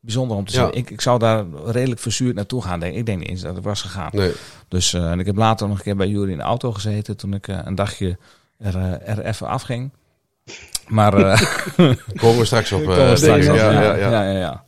[0.00, 0.64] bijzonder om te Ja.
[0.64, 0.74] zien.
[0.74, 2.80] Ik, ik zou daar redelijk verzuurd naartoe gaan.
[2.80, 2.92] Denk.
[2.92, 2.98] ik.
[2.98, 4.10] Ik denk niet eens dat ik was gegaan.
[4.12, 4.32] Nee.
[4.68, 7.34] Dus en ik heb later nog een keer bij Jury in de auto gezeten toen
[7.34, 8.18] ik een dagje
[8.58, 9.92] er, er even afging.
[10.86, 11.12] Maar
[12.20, 12.80] Komen we straks op.
[12.84, 14.64] Komen we straks ja, op, ja, ja, ja,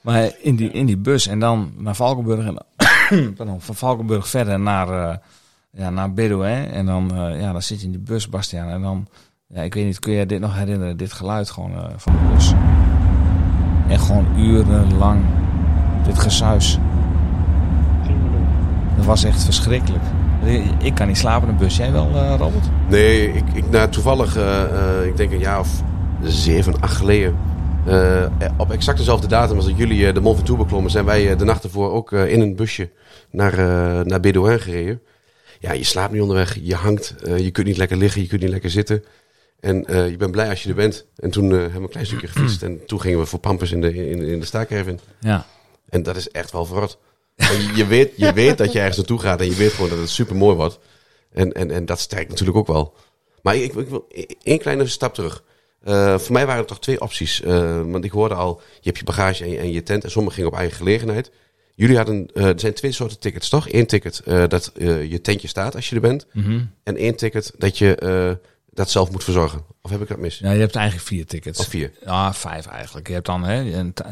[0.00, 2.56] maar in die, in die bus en dan naar Valkenburg en
[3.36, 5.20] pardon, van Valkenburg verder naar,
[5.76, 6.66] ja, naar Bedouin.
[6.70, 8.68] En dan, eh, ja, dan zit je in die bus, Bastiaan.
[8.68, 9.06] En dan,
[9.48, 10.96] ja, ik weet niet, kun je dit nog herinneren?
[10.96, 12.52] Dit geluid gewoon eh, van de bus.
[13.88, 15.24] En gewoon urenlang
[16.06, 16.78] dit gesuis.
[18.96, 20.04] Dat was echt verschrikkelijk.
[20.78, 21.76] Ik kan niet slapen in de bus.
[21.76, 22.70] Jij wel, eh, Robert?
[22.88, 24.36] Nee, ik, ik, nou, toevallig,
[25.04, 25.82] ik denk een jaar of
[26.22, 27.36] zeven, acht geleden.
[28.56, 31.44] op exact dezelfde datum als dat jullie eh, de Mont Ventoux beklommen, zijn wij de
[31.44, 32.90] nacht ervoor ook in een busje
[33.30, 33.56] naar,
[34.06, 35.00] naar Bedouin gereden.
[35.60, 38.40] Ja, je slaapt niet onderweg, je hangt, eh, je kunt niet lekker liggen, je kunt
[38.40, 39.04] niet lekker zitten.
[39.60, 41.06] En eh, je bent blij als je er bent.
[41.16, 43.72] En toen eh, hebben we een klein stukje gefietst en toen gingen we voor Pampus
[43.72, 45.00] in de, in, in de staakerven.
[45.20, 45.46] Ja.
[45.88, 46.98] En dat is echt wel verrot.
[47.36, 49.98] Je, je weet, je weet dat je ergens naartoe gaat en je weet gewoon dat
[49.98, 50.78] het super mooi wordt.
[51.32, 52.94] En, en, en dat sterkt natuurlijk ook wel.
[53.42, 54.08] Maar ik, ik wil
[54.42, 55.42] één kleine stap terug.
[56.16, 57.42] Voor mij waren er toch twee opties.
[57.84, 60.36] Want ik hoorde al, je hebt je bagage en je, en je tent en sommigen
[60.36, 61.30] gingen op eigen gelegenheid.
[61.76, 63.72] Jullie hadden, eh, er zijn twee soorten tickets toch?
[63.72, 66.26] Eén ticket eh, dat eh, je tentje staat als je er bent.
[66.32, 66.64] Mhm.
[66.82, 67.96] En één ticket dat je
[68.76, 69.64] dat zelf moet verzorgen.
[69.82, 70.38] Of heb ik dat mis?
[70.38, 71.58] ja, je hebt eigenlijk vier tickets.
[71.58, 71.92] Of vier?
[72.04, 73.06] Ja, vijf eigenlijk.
[73.06, 73.60] Je hebt dan hè,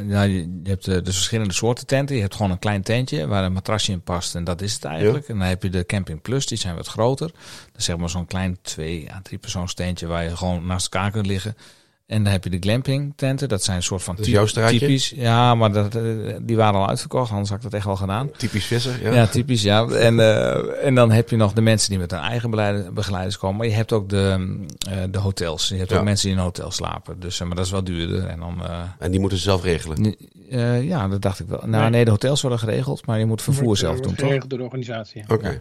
[0.08, 2.16] ja, je je hebt eh, dus verschillende soorten tenten.
[2.16, 4.84] Je hebt gewoon een klein tentje waar een matrasje in past en dat is het
[4.84, 5.28] eigenlijk.
[5.28, 7.26] En dan heb je de Camping Plus, die zijn wat groter.
[7.26, 10.94] Dat is zeg maar zo'n klein twee à drie persoons tentje waar je gewoon naast
[10.94, 11.56] elkaar kunt liggen.
[12.06, 13.48] En dan heb je de glamping tenten.
[13.48, 15.10] Dat zijn een soort van typisch.
[15.16, 16.02] Ja, maar dat, eh,
[16.42, 18.30] die waren al uitverkocht, anders had ik dat echt wel gedaan.
[18.36, 19.12] Typisch visser, ja.
[19.12, 19.86] Ja, typisch, ja.
[19.88, 22.50] En, eh, en dan heb je nog de mensen die met hun eigen
[22.94, 23.56] begeleiders komen.
[23.56, 24.56] Maar je hebt ook de,
[24.88, 25.68] eh, de hotels.
[25.68, 25.96] Je hebt Ja.
[25.98, 27.20] ook mensen die in een hotel slapen.
[27.20, 28.26] Dus, maar dat is wel duurder.
[28.26, 30.16] En dan, eh, En die moeten ze zelf regelen.
[30.50, 31.58] eh, ja, dat dacht ik wel.
[31.64, 31.90] Nou, Nee.
[31.90, 34.26] nee, de hotels worden geregeld, maar je moet vervoer Wordt, zelf doen, wordt toch?
[34.26, 35.24] geregeld door de organisatie.
[35.28, 35.48] Oké.
[35.48, 35.60] Ja.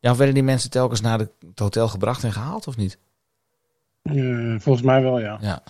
[0.00, 2.98] Ja, of werden die mensen telkens naar de- het hotel gebracht en gehaald, of niet?
[4.02, 4.14] Eh,
[4.58, 5.38] volgens mij wel, ja.
[5.40, 5.62] Ja.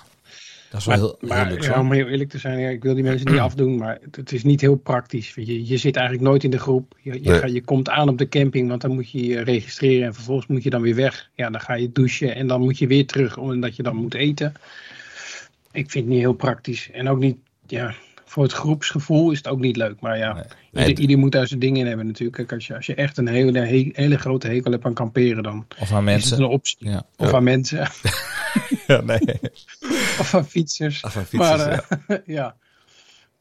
[0.74, 1.68] Dat is wel Maar, heel, heel maar luxe.
[1.68, 1.84] ja, hoor.
[1.84, 4.32] om heel eerlijk te zijn, ja, ik wil die mensen niet afdoen, maar het, het
[4.32, 5.32] is niet heel praktisch.
[5.34, 6.94] Je, je zit eigenlijk nooit in de groep.
[7.02, 7.38] Je, je, Nee.
[7.38, 10.46] ga- je komt aan op de camping, want dan moet je je registreren en vervolgens
[10.46, 11.30] moet je dan weer weg.
[11.34, 14.14] Ja, dan ga je douchen en dan moet je weer terug, omdat je dan moet
[14.14, 14.52] eten.
[15.72, 16.90] Ik vind het niet heel praktisch.
[16.92, 20.00] En ook niet, ja, voor het groepsgevoel is het ook niet leuk.
[20.00, 20.42] Maar ja, Nee.
[20.72, 22.52] Nee, ieder, ieder moet daar zijn dingen in hebben natuurlijk.
[22.52, 25.66] Als je, als je echt een hele, he- hele grote hekel hebt aan kamperen, dan
[25.80, 26.38] Of aan is het mensen.
[26.38, 26.76] een optie.
[26.80, 27.06] Ja.
[27.16, 27.36] Of Ja.
[27.36, 27.78] aan mensen,
[28.86, 29.18] ja, nee.
[30.20, 31.02] of aan fietsers.
[31.02, 32.56] Of aan fietsers, maar eh, ja.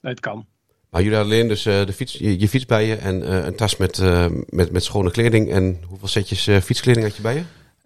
[0.01, 0.45] Nee, het kan.
[0.89, 3.45] Maar jullie hadden alleen dus eh, de fiets, je, je fiets bij je en eh,
[3.45, 5.51] een tas met, eh, met, met schone kleding.
[5.51, 7.41] En hoeveel setjes eh, fietskleding had je bij je?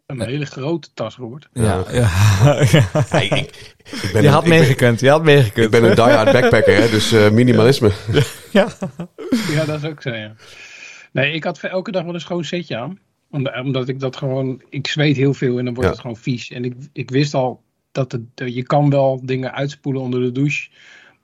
[0.05, 1.47] Een hele grote tas, Robert.
[1.53, 2.55] Ja, Ja.
[2.59, 2.71] ik,
[3.33, 5.65] ik, ik ben Je een- had ik ben- meegekund, je had meegekund.
[5.65, 7.91] Ik ben een die-hard backpacker, hè, dus eh, minimalisme.
[8.51, 8.67] ja.
[9.51, 10.35] Ja, dat is ook zo, ja.
[11.11, 12.99] Nee, ik had voor elke dag wel een schoon setje aan.
[13.31, 14.61] Omdat, omdat ik dat gewoon...
[14.69, 15.89] Ik zweet heel veel en dan wordt Ja.
[15.91, 16.51] het gewoon vies.
[16.51, 17.61] En ik, ik wist al
[17.97, 20.69] dat het, eh, je kan wel dingen uitspoelen onder de douche.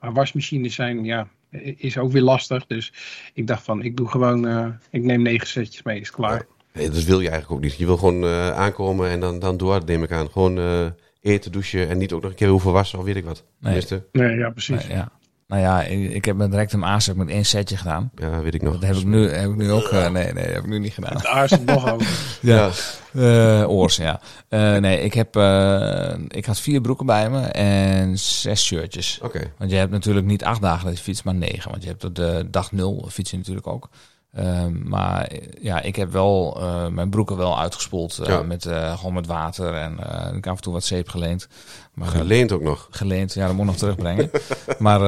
[0.00, 1.28] Maar wasmachines zijn, ja,
[1.76, 2.66] is ook weer lastig.
[2.66, 2.92] Dus
[3.34, 4.46] ik dacht van, ik doe gewoon...
[4.46, 6.46] eh, ik neem negen setjes mee, is klaar.
[6.72, 7.78] Nee, dat wil je eigenlijk ook niet.
[7.78, 10.30] Je wil gewoon eh, aankomen en dan, dan door, neem ik aan.
[10.30, 10.86] Gewoon eh,
[11.20, 13.44] eten, douchen en niet ook nog een keer hoeven wassen of weet ik wat.
[13.44, 13.60] Nee.
[13.60, 14.86] Tenminste, Nee, ja, precies.
[14.86, 15.12] Nee, ja.
[15.46, 18.10] Nou ja, ik, ik heb met rectum aanzet met één setje gedaan.
[18.16, 18.72] ja, weet ik nog.
[18.72, 19.84] Dat heb ik nu, heb ik nu ook...
[19.88, 21.16] eh, nee, nee, dat heb ik nu niet gedaan.
[21.16, 22.06] Het aarselt nog over.
[22.40, 22.70] Ja,
[23.12, 24.20] Eh oors, ja.
[24.48, 25.36] Eh, nee, ik heb...
[25.36, 29.18] eh, ik had vier broeken bij me en zes shirtjes.
[29.22, 29.52] oké.
[29.58, 31.70] Want je hebt natuurlijk niet acht dagen dat je fietst, maar negen.
[31.70, 33.88] Want je hebt op de dag nul fiets je natuurlijk ook.
[34.34, 38.18] Ehm, maar eh, ja, ik heb wel eh, mijn broeken wel uitgespoeld.
[38.18, 38.42] eh, Ja.
[38.42, 38.62] met,
[38.96, 39.92] gewoon met water en
[40.36, 41.48] ik heb af en toe wat zeep geleend.
[41.94, 42.88] Maar, Geleend ook nog.
[42.90, 44.30] geleend, ja, dat moet nog terugbrengen.
[44.78, 45.00] maar,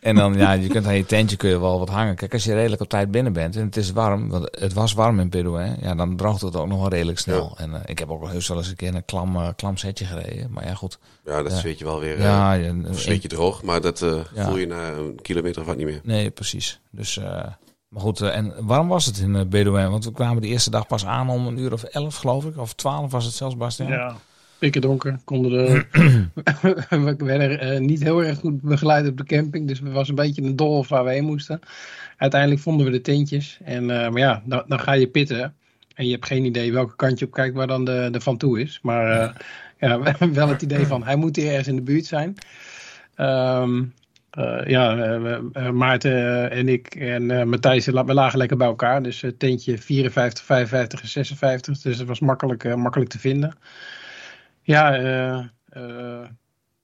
[0.00, 2.14] en dan, ja, je kunt aan je tentje kun je wel wat hangen.
[2.14, 4.92] Kijk, als je redelijk op tijd binnen bent en het is warm, want het was
[4.92, 7.54] warm in Bedouin, ja, dan droogt het ook nog wel redelijk snel.
[7.58, 10.50] En ik heb ook wel heus wel eens een keer een klam, klam setje gereden.
[10.50, 10.98] Maar ja, goed.
[11.24, 12.20] Ja, dat zweet je wel weer.
[12.20, 12.58] Ja,
[12.90, 13.98] zweet je droog, maar dat
[14.34, 16.00] voel je na een kilometer of wat niet meer.
[16.02, 16.80] Nee, precies.
[16.90, 17.20] Dus,
[17.88, 19.90] maar goed, eh, en waarom was het in uh, Bedouin?
[19.90, 22.58] Want we kwamen de eerste dag pas aan om een uur of elf, geloof ik.
[22.58, 23.90] Of twaalf was het zelfs, Bastiaan.
[23.90, 24.16] Ja,
[24.58, 25.18] pikken donker.
[25.24, 25.84] Konden de,
[27.16, 29.68] we werden eh, niet heel erg goed begeleid op de camping.
[29.68, 31.60] Dus het was een beetje een doolhof waar we heen moesten.
[32.16, 33.58] Uiteindelijk vonden we de tentjes.
[33.64, 35.54] En, eh, maar ja, dan, dan ga je pitten.
[35.94, 38.36] En je hebt geen idee welke kant je op kijkt waar dan de, de van
[38.36, 38.78] toe is.
[38.82, 39.34] Maar eh,
[39.78, 42.34] ja, we hebben wel het idee van hij moet hier ergens in de buurt zijn.
[43.14, 43.84] Ehm, eh,
[44.66, 46.12] ja, eh, eh, Maarten
[46.50, 49.02] eh, en ik en eh, Matthijs, we lagen lekker bij elkaar.
[49.02, 51.78] Dus eh, tentje 54, 55 en 56.
[51.78, 53.56] Dus het was makkelijk, eh, makkelijk te vinden.
[54.62, 56.26] Ja, eh, eh,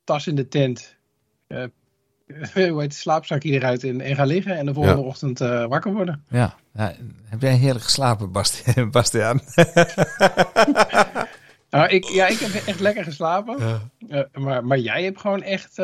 [0.05, 0.97] tas in de tent.
[1.47, 1.65] eh
[2.55, 4.57] hoe heet het, slaapzakje eruit en, en gaan liggen.
[4.57, 5.07] En de volgende Ja.
[5.07, 6.25] ochtend eh, wakker worden.
[6.29, 6.55] Ja.
[6.75, 6.93] Ja,
[7.25, 9.41] Heb jij heerlijk geslapen, Basti- Bastiaan?
[11.71, 13.57] Nou, ik, ja, ik heb echt lekker geslapen.
[14.09, 15.79] Eh, maar, maar jij hebt gewoon echt...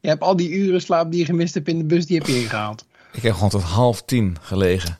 [0.00, 2.26] je hebt al die uren slaap die je gemist hebt in de bus, die heb
[2.26, 2.84] je ingehaald.
[3.12, 4.98] Ik heb gewoon tot half tien gelegen.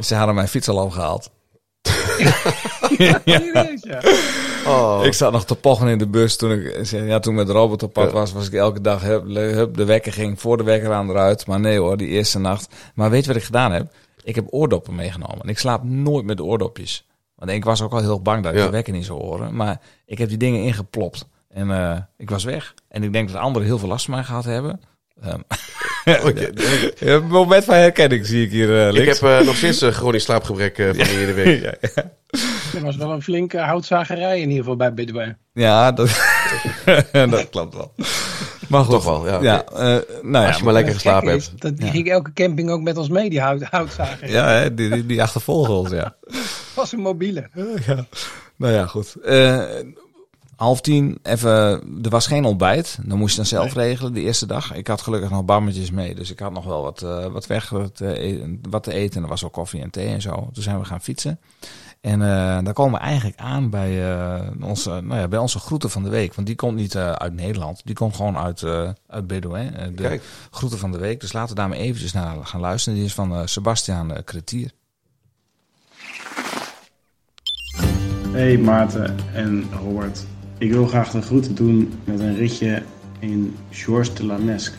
[0.00, 1.30] Ze hadden mijn fiets al opgehaald.
[3.24, 4.00] Ja.
[4.66, 7.82] Oh, Ik zat nog te pochen in de bus toen ik ja, toen met Robert
[7.82, 11.10] op pad was, was ik elke dag hup, de wekker ging voor de wekker aan
[11.10, 11.46] eruit.
[11.46, 12.74] Maar nee hoor, die eerste nacht.
[12.94, 13.92] Maar weet je wat ik gedaan heb?
[14.24, 15.40] Ik heb oordoppen meegenomen.
[15.42, 17.06] En ik slaap nooit met oordopjes.
[17.34, 18.64] Want ik was ook al heel bang dat ik Ja.
[18.64, 19.54] de wekker niet zou horen.
[19.56, 21.26] Maar ik heb die dingen ingeplopt.
[21.52, 22.74] En eh, ik was weg.
[22.88, 24.80] En ik denk dat anderen heel veel last van mij gehad hebben.
[25.22, 25.38] Ehm,
[26.28, 26.50] oké.
[26.98, 30.22] een moment van herkenning zie ik hier eh Ik heb eh, nog steeds een chronisch
[30.24, 31.62] slaapgebrek van de hele week.
[31.62, 32.10] ja, ja.
[32.74, 35.36] Er was wel een flinke houtzagerij in ieder geval bij Bedouin.
[35.52, 36.20] Ja, dat,
[37.12, 37.92] dat klopt wel.
[38.68, 38.90] Maar goed.
[38.94, 39.38] Toch wel, ja.
[39.42, 39.78] Ja, eh,
[40.22, 41.40] nou ja, Als je maar lekker geslapen hebt.
[41.42, 41.92] is Dat die Ja.
[41.92, 44.30] ging elke camping ook met ons mee, die hout, houtzager.
[44.30, 46.14] Ja, hè, die, die, die achtervolgen ons, ja.
[46.74, 47.48] was een mobiele.
[47.86, 48.06] ja.
[48.56, 49.14] Nou ja, goed.
[49.24, 49.62] Eh,
[50.62, 51.50] half tien, even,
[52.02, 52.98] er was geen ontbijt.
[53.02, 54.74] Dan moest je dan zelf regelen de eerste dag.
[54.74, 57.68] Ik had gelukkig nog bammetjes mee, dus ik had nog wel wat, eh, wat weg,
[57.68, 59.16] wat, eh, eten- wat te eten.
[59.16, 60.48] En er was ook koffie en thee en zo.
[60.52, 61.38] Toen zijn we gaan fietsen.
[62.00, 65.90] En eh dan komen we eigenlijk aan bij, eh, onze, nou ja, bij onze groeten
[65.90, 66.34] van de week.
[66.34, 67.80] Want die komt niet eh, uit Nederland.
[67.84, 69.72] Die komt gewoon uit, eh uit Bedouin.
[69.96, 70.22] de Kijk.
[70.50, 71.20] groeten van de week.
[71.20, 72.98] Dus laten we daar maar eventjes naar gaan luisteren.
[72.98, 74.70] Die is van eh Sebastiaan eh, Kretier.
[78.32, 80.24] Hey Maarten en Robert.
[80.62, 82.82] Ik wil graag de groeten doen met een ritje
[83.18, 84.76] in Georges de Lanesque.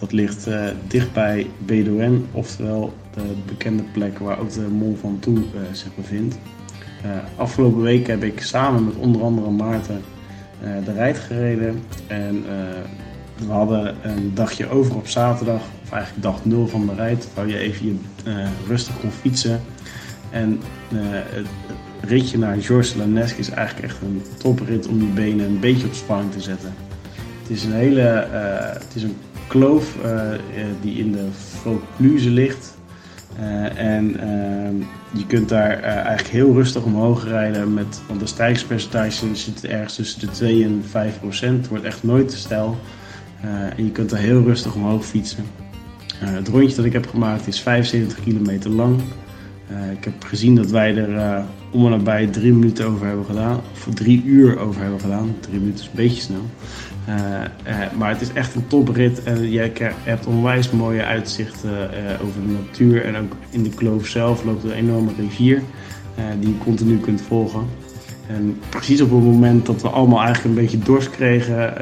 [0.00, 5.60] Dat ligt eh, dichtbij Bedouin, oftewel de bekende plek waar ook de Mont Ventoux eh,
[5.72, 6.38] zich bevindt.
[7.02, 10.02] Eh, afgelopen week heb ik samen met onder andere Maarten
[10.60, 11.82] eh, de rijd gereden.
[12.06, 12.44] En
[13.38, 17.48] we hadden een dagje over op zaterdag, of eigenlijk dag nul van de rijd, waar
[17.48, 19.60] je even eh, rustig kon fietsen.
[20.30, 21.46] En het
[22.06, 25.86] ritje naar Georges de Lanesque is eigenlijk echt een toprit om die benen een beetje
[25.86, 26.74] op spanning te zetten.
[27.46, 29.16] Het is een hele, eh, het is een
[29.46, 30.38] kloof eh, eh,
[30.80, 31.26] die in de
[31.62, 32.74] Vaucluse ligt.
[33.76, 34.74] En ehm,
[35.12, 37.74] je kunt daar eigenlijk heel rustig omhoog rijden.
[37.74, 41.58] Met, want de stijgingspercentage zit ergens tussen de 2 en 5 procent.
[41.58, 42.78] Het wordt echt nooit te stijl.
[43.76, 45.44] en je kunt er heel rustig omhoog fietsen.
[46.18, 49.00] het rondje dat ik heb gemaakt is 75 kilometer lang.
[49.92, 53.60] ik heb gezien dat wij er om en nabij drie minuten over hebben gedaan.
[53.72, 55.36] Of drie uur over hebben gedaan.
[55.40, 56.44] Drie minuten is een beetje snel.
[57.08, 62.26] Uh, uh, maar het is echt een toprit en jij hebt onwijs mooie uitzichten uh,
[62.26, 63.04] over de natuur.
[63.04, 65.62] En ook in de kloof zelf loopt een enorme rivier
[66.40, 67.64] die je continu kunt volgen.
[68.26, 71.74] En precies op het moment dat we allemaal eigenlijk een beetje dorst kregen,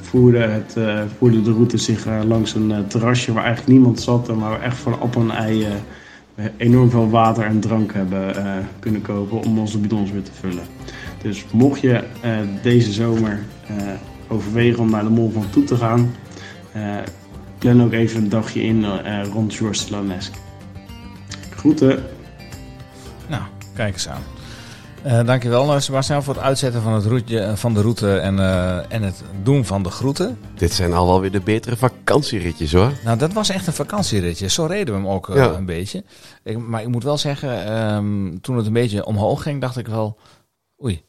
[0.00, 0.76] voerde, het,
[1.18, 4.28] voerde de route zich langs een terrasje waar eigenlijk niemand zat.
[4.28, 5.66] Maar waar we echt van op een ei
[6.56, 8.34] enorm veel water en drank hebben
[8.78, 10.64] kunnen kopen om onze bidons weer te vullen.
[11.22, 12.04] Dus mocht je
[12.62, 13.38] deze zomer
[14.28, 16.14] overwegen om naar de Mol van Toe te gaan,
[17.58, 18.84] plan ook even een dagje in
[19.32, 20.38] rond Georges Lanesque.
[21.50, 22.02] Groeten.
[23.28, 23.42] Nou,
[23.74, 24.22] kijk eens aan.
[25.06, 29.02] Uh, dankjewel Sebastian voor het uitzetten van, het route, van de route en, uh, en
[29.02, 30.38] het doen van de groeten.
[30.54, 32.92] Dit zijn al wel weer de betere vakantieritjes hoor.
[33.04, 34.48] Nou, dat was echt een vakantieritje.
[34.48, 35.52] Zo reden we hem ook ja.
[35.52, 36.04] een beetje.
[36.42, 39.86] Ik, maar ik moet wel zeggen, um, toen het een beetje omhoog ging, dacht ik
[39.86, 40.18] wel...
[40.84, 41.04] Oei.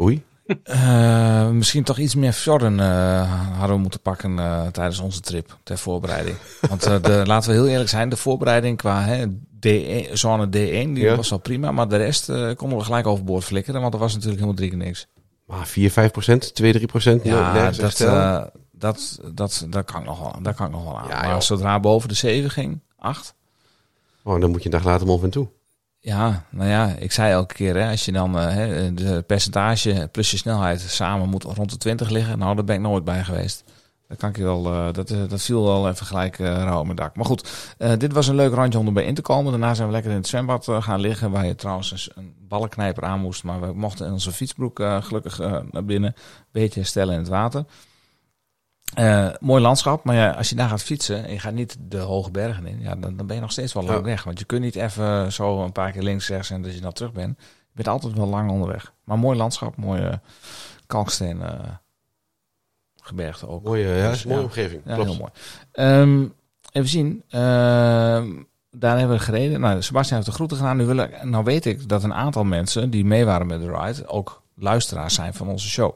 [0.00, 0.24] Oei?
[0.64, 5.58] Uh, misschien toch iets meer fjorden uh, hadden we moeten pakken uh, tijdens onze trip
[5.62, 6.36] ter voorbereiding.
[6.68, 9.26] Want de, laten we heel eerlijk zijn, de voorbereiding qua hè,
[9.66, 11.16] D1, zone D1 die ja.
[11.16, 14.40] was wel prima, maar de rest konden we gelijk overboord flikkeren, want er was natuurlijk
[14.40, 15.06] helemaal drie keer niks.
[15.46, 17.24] Maar 4, 5 procent, 2, 3 procent?
[17.24, 17.96] Ja, dat,
[18.72, 21.08] dat, dat, dat, kan ik nog wel, dat kan ik nog wel aan.
[21.08, 23.34] Ja, maar zodra boven de 7 ging, 8.
[24.22, 25.48] Oh, dan moet je een dag later om en toe.
[26.06, 28.54] Ja, nou ja, ik zei elke keer, hè, als je dan uh,
[28.94, 32.80] de percentage plus je snelheid samen moet rond de 20 liggen, nou, daar ben ik
[32.80, 33.64] nooit bij geweest.
[34.08, 36.94] Dat kan ik je wel, uh, dat, uh, dat viel wel even gelijk uh, rauw
[36.94, 37.16] dak.
[37.16, 39.50] Maar goed, dit was een leuk randje om erbij in te komen.
[39.50, 43.20] Daarna zijn we lekker in het zwembad gaan liggen, waar je trouwens een ballenknijper aan
[43.20, 43.44] moest.
[43.44, 45.38] Maar we mochten in onze fietsbroek gelukkig
[45.70, 47.64] naar binnen, een beetje herstellen in het water.
[48.98, 51.98] Uh, mooi landschap, maar ja, als je daar gaat fietsen en je gaat niet de
[51.98, 54.24] hoge bergen in, ja, dan, dan ben je nog steeds wel lang weg.
[54.24, 56.92] Want je kunt niet even zo een paar keer links, rechts en dat je dan
[56.92, 57.38] terug bent.
[57.38, 58.92] Je bent altijd wel lang onderweg.
[59.04, 60.20] Maar mooi landschap, mooie
[60.86, 61.50] kalksteen uh,
[63.00, 63.62] gebergte ook.
[63.62, 64.82] Mooie, ja, dus, mooie omgeving.
[64.84, 65.30] Ja, heel mooi.
[65.72, 66.34] Um,
[66.72, 67.22] even zien.
[67.26, 67.40] Uh,
[68.70, 69.60] daar hebben we gereden.
[69.60, 70.76] Nou, Sebastian heeft de groeten gedaan.
[70.76, 74.08] Nu, wil nou weet ik dat een aantal mensen die mee waren met de ride
[74.08, 75.94] ook luisteraars zijn van onze show.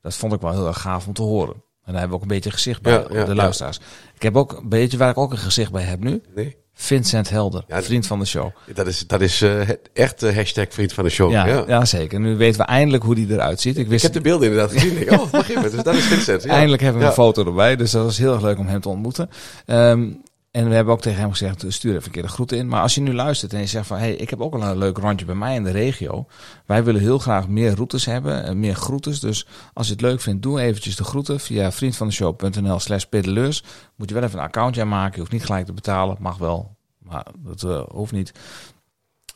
[0.00, 1.64] Dat vond ik wel heel erg gaaf om te horen.
[1.86, 3.80] En daar hebben we ook een beetje gezicht bij, ja, de luisteraars.
[4.14, 6.22] Ik heb ook een beetje waar ik ook een gezicht bij heb nu.
[6.34, 6.56] Nee.
[6.78, 8.50] Vincent Helder, vriend van de show.
[8.74, 11.30] Dat is, dat is uh, echt de hashtag vriend van de show.
[11.30, 11.84] Ja, ja.
[11.84, 12.20] zeker.
[12.20, 13.78] Nu weten we eindelijk hoe die eruit ziet.
[13.78, 14.04] Ik, wist...
[14.04, 15.00] ik heb de beelden inderdaad gezien.
[15.00, 15.70] Ik, oh, even.
[15.70, 16.46] Dus dat is Vincent.
[16.46, 17.76] Eindelijk hebben we een foto erbij.
[17.76, 19.30] Dus dat was heel erg leuk om hem te ontmoeten.
[19.66, 20.22] Um,
[20.56, 22.68] en we hebben ook tegen hem gezegd, stuur even een keer de groeten in.
[22.68, 24.62] Maar als je nu luistert en je zegt van, hé, hey, ik heb ook wel
[24.62, 26.26] een leuk rondje bij mij in de regio.
[26.66, 29.20] Wij willen heel graag meer routes hebben, en meer groetes.
[29.20, 33.62] Dus als je het leuk vindt, doe eventjes de groeten via vriendvandeshow.nl slash pedeleurs.
[33.96, 35.12] Moet je wel even een accountje aanmaken.
[35.12, 38.32] Je hoeft niet gelijk te betalen, mag wel, maar dat uh, hoeft niet.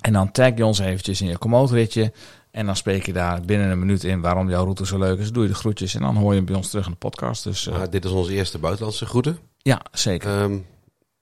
[0.01, 2.13] En dan tag je ons eventjes in je komootritje.
[2.51, 5.33] En dan spreek je daar binnen een minuut in waarom jouw route zo leuk is.
[5.33, 7.45] Doe je de groetjes en dan hoor je hem bij ons terug in de podcast.
[7.45, 9.39] Dus, uh, dit is onze eerste buitenlandse groeten.
[9.59, 10.43] Ja, zeker.
[10.43, 10.67] Um,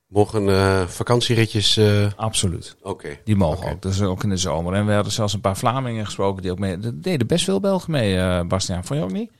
[0.08, 1.76] Mogen uh, vakantieritjes?
[1.76, 2.06] Uh...
[2.16, 2.76] Absoluut.
[2.82, 3.18] Oké.
[3.24, 3.82] Die mogen ook.
[3.82, 4.74] Dus ook in de zomer.
[4.74, 6.72] En we hadden zelfs een paar Vlamingen gesproken die ook mee.
[6.72, 8.84] Er deden best veel Belgen mee, uh, Bastiaan.
[8.84, 9.30] Vond je ook niet?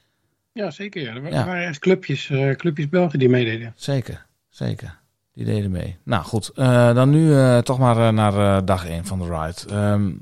[0.53, 1.03] Ja, zeker.
[1.03, 1.15] Ja.
[1.15, 3.73] Er waren echt clubjes, clubjes Belgen die meededen.
[3.77, 4.99] Zeker, zeker.
[5.33, 5.97] Die deden mee.
[6.05, 9.75] Nou goed, dan nu toch maar naar dag 1 van de ride.
[9.75, 10.21] Um,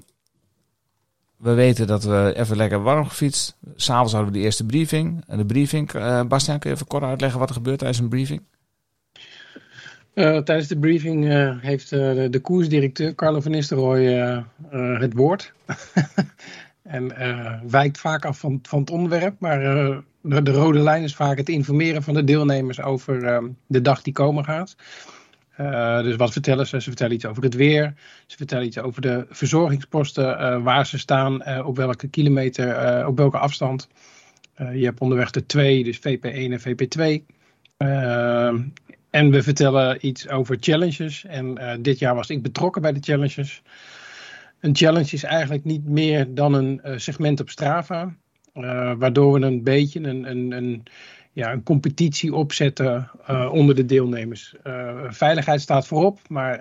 [1.36, 3.56] we weten dat we even lekker warm gefietst.
[3.76, 5.24] S'avonds hadden we de eerste briefing.
[5.26, 5.92] En de briefing,
[6.28, 8.42] Bastiaan, kun je even kort uitleggen wat er gebeurt tijdens een briefing?
[10.16, 12.00] Uh, tijdens de briefing uh, heeft uh,
[12.30, 14.04] de, koersdirecteur Carlo van Nistelrooy
[14.70, 15.52] het woord.
[16.82, 17.12] en
[17.70, 19.40] wijkt vaak af van, van het onderwerp.
[19.40, 19.60] Maar
[20.20, 24.12] de, de, rode lijn is vaak het informeren van de deelnemers over de dag die
[24.12, 24.76] komen gaat.
[26.04, 26.80] dus wat vertellen ze?
[26.80, 27.94] Ze vertellen iets over het weer.
[28.26, 33.88] Ze vertellen iets over de verzorgingsposten, waar ze staan, op welke kilometer, op welke afstand.
[34.56, 37.34] je hebt onderweg de twee, dus VP1 en VP2.
[39.16, 41.24] En we vertellen iets over challenges.
[41.24, 43.62] En uh, dit jaar was ik betrokken bij de challenges.
[44.60, 48.14] Een challenge is eigenlijk niet meer dan een uh, segment op Strava.
[48.54, 50.82] Uh, waardoor we een beetje een, een, een,
[51.32, 53.10] ja, een competitie opzetten
[53.50, 54.54] onder de deelnemers.
[55.08, 56.58] veiligheid staat voorop, maar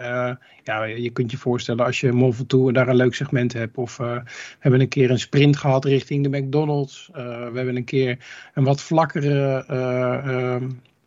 [0.63, 3.77] ja, je kunt je voorstellen als je Mont Tour daar een leuk segment hebt.
[3.77, 4.23] Of we
[4.59, 7.09] hebben een keer een sprint gehad richting de McDonald's.
[7.13, 8.17] we hebben een keer
[8.53, 9.65] een wat vlakkere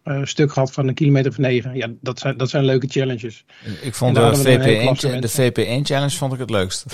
[0.09, 1.77] uh, stuk gehad van een kilometer of negen.
[1.77, 3.45] Ja, dat zijn, dat zijn leuke challenges.
[3.81, 6.85] Ik vond de VP1, de VP1 challenge vond ik het leukst.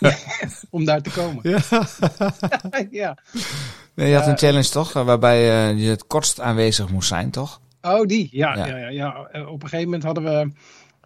[0.70, 1.50] om daar te komen.
[1.50, 1.60] Ja.
[3.02, 3.16] ja.
[3.94, 7.60] Nee, je had een challenge toch, waarbij uh, je het kortst aanwezig moest zijn, toch?
[7.82, 8.28] Oh, die.
[8.32, 8.66] Ja, ja.
[8.66, 9.20] ja, ja, ja.
[9.46, 10.50] Op een gegeven moment hadden we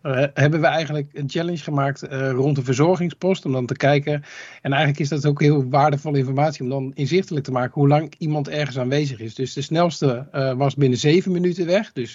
[0.07, 3.45] uh, hebben we eigenlijk een challenge gemaakt uh, rond de verzorgingspost.
[3.45, 4.23] Om dan te kijken.
[4.63, 6.63] En eigenlijk is dat ook heel waardevolle informatie.
[6.63, 9.35] Om dan inzichtelijk te maken hoe lang iemand ergens aanwezig is.
[9.35, 11.93] Dus de snelste uh, was binnen zeven minuten weg.
[11.93, 12.15] Dus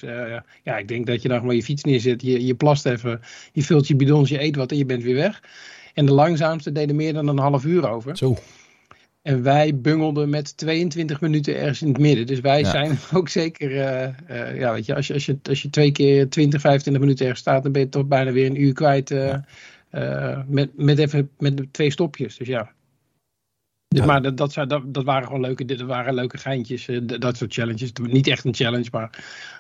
[0.64, 2.22] ja, ik denk dat je dan gewoon je fiets neerzet.
[2.22, 3.20] Je, je plast even.
[3.52, 5.42] Je vult je bidons, je eet wat en je bent weer weg.
[5.94, 8.18] En de langzaamste deden meer dan een half uur over.
[8.18, 8.38] Zo.
[9.22, 12.26] En wij bungelden met 22 minuten ergens in het midden.
[12.26, 12.70] Dus wij ja.
[12.70, 15.92] zijn ook zeker, uh, uh, ja, weet je als, je, als, je, als je twee
[15.92, 19.12] keer 20, 25 minuten ergens staat, dan ben je toch bijna weer een uur kwijt.
[19.12, 19.36] Uh,
[19.92, 20.46] ja.
[20.48, 22.38] met, met even met twee stopjes.
[22.38, 22.72] Dus ja.
[23.92, 24.06] Dus, ja.
[24.06, 27.92] Maar dat, dat, dat, dat, waren gewoon leuke, dat waren leuke geintjes, dat soort challenges.
[28.02, 29.10] Niet echt een challenge, maar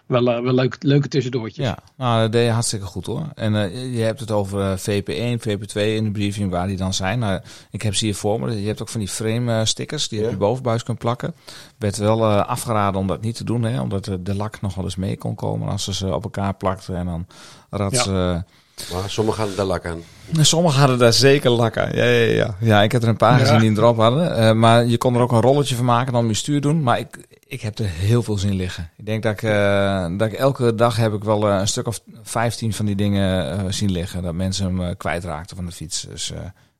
[0.06, 1.66] wel, wel leuke, leuke tussendoortjes.
[1.66, 3.30] Ja, nou, dat deed je hartstikke goed hoor.
[3.36, 7.20] En uh, je hebt het over VP1, VP2 in de briefing waar die dan zijn.
[7.20, 7.42] Nou,
[7.72, 8.62] ik heb ze hier voor me.
[8.62, 10.30] Je hebt ook van die frame stickers die je ja.
[10.30, 11.34] op je bovenbuis kunt plakken.
[11.78, 14.76] Werd wel uh, afgeraden om dat niet te doen, hè, omdat de, de lak nog
[14.76, 17.26] wel eens mee kon komen als ze ze op elkaar plakten en dan
[17.70, 18.12] rad ze...
[18.12, 18.46] Ja.
[18.94, 20.02] Maar sommigen hadden daar lak aan.
[20.32, 21.90] Sommigen hadden daar zeker lak aan.
[21.94, 22.56] Ja, ja, ja.
[22.60, 23.46] ja ik heb er een paar ja.
[23.46, 24.40] gezien die erop hadden.
[24.40, 26.84] Uh, maar je kon er ook een rolletje van maken en dan je stuur doen.
[26.84, 28.90] Maar ik, ik heb er heel veel zin liggen.
[28.98, 31.88] Ik denk dat ik, uh, dat ik elke dag heb ik wel uh, een stuk
[31.88, 34.24] of 15 van die dingen zien liggen.
[34.24, 36.02] Dat mensen hem kwijtraakten van de fiets.
[36.02, 36.34] Dus,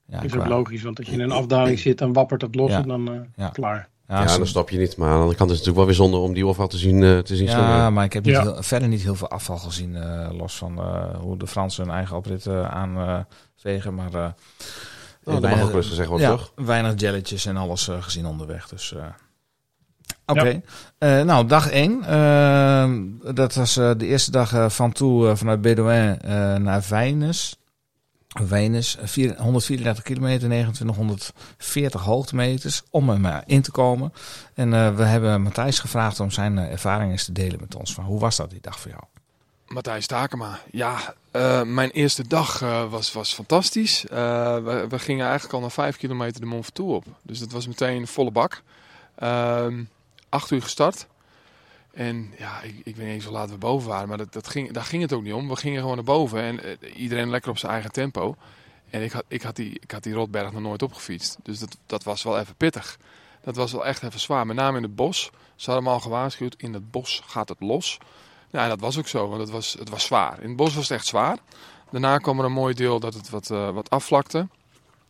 [0.06, 2.72] ja, is ook logisch, want als je in een afdaling zit, dan wappert het los
[2.72, 3.90] en dan klaar.
[4.12, 4.98] Ja, ja dan stop je niet.
[4.98, 6.78] Maar aan de andere kant is het natuurlijk wel weer zonde om die afval te
[6.78, 8.42] zien, uh, te zien ja, maar ik heb niet ja.
[8.42, 9.96] heel, verder niet heel veel afval gezien.
[9.96, 13.96] Uh, los van uh, hoe de Fransen hun eigen oprit aanvegen.
[13.96, 14.36] maar
[15.24, 16.52] oh, dat mag ook rustig zeggen, wat ja, toch?
[16.56, 18.68] Weinig jelletjes en alles gezien onderweg.
[18.68, 18.94] Dus...
[20.26, 20.62] Oké, okay.
[21.00, 21.24] ja.
[21.24, 23.20] nou dag 1.
[23.34, 26.20] dat was de eerste dag van toe vanuit Bedouin
[26.64, 27.61] naar Vijnes.
[28.40, 28.98] Venus,
[29.38, 34.14] 134 kilometer, 2940 hoogtemeters, om er maar in te komen.
[34.54, 37.94] En uh, we hebben Matthijs gevraagd om zijn uh, ervaringen te delen met ons.
[37.94, 39.04] Van, hoe was dat die dag voor jou?
[39.68, 41.14] Matthijs Takema, ja,
[41.64, 44.06] mijn eerste dag was, was fantastisch.
[44.10, 47.06] We, we, gingen eigenlijk al na 5 kilometer de Mont Ventoux op.
[47.22, 48.62] Dus dat was meteen volle bak.
[49.16, 49.84] Ehm,
[50.30, 51.08] acht uur gestart.
[51.94, 54.48] En ja, ik, ik weet niet eens hoe laat we boven waren, maar dat, dat
[54.48, 55.48] ging, daar ging het ook niet om.
[55.48, 58.36] We gingen gewoon naar boven en uh, iedereen lekker op zijn eigen tempo.
[58.90, 61.38] En ik had, ik had, die, ik had die Rotberg nog nooit opgefietst.
[61.44, 63.00] Dus dat, dat was wel even pittig.
[63.44, 64.46] Dat was wel echt even zwaar.
[64.46, 65.32] Met name in het bos.
[65.56, 67.98] Ze hadden me al gewaarschuwd, in het bos gaat het los.
[68.52, 70.42] Ja, en dat was ook zo, want het was, het was zwaar.
[70.42, 71.38] In het bos was het echt zwaar.
[71.92, 74.48] Daarna kwam er een mooi deel dat het wat, uh, wat afvlakte.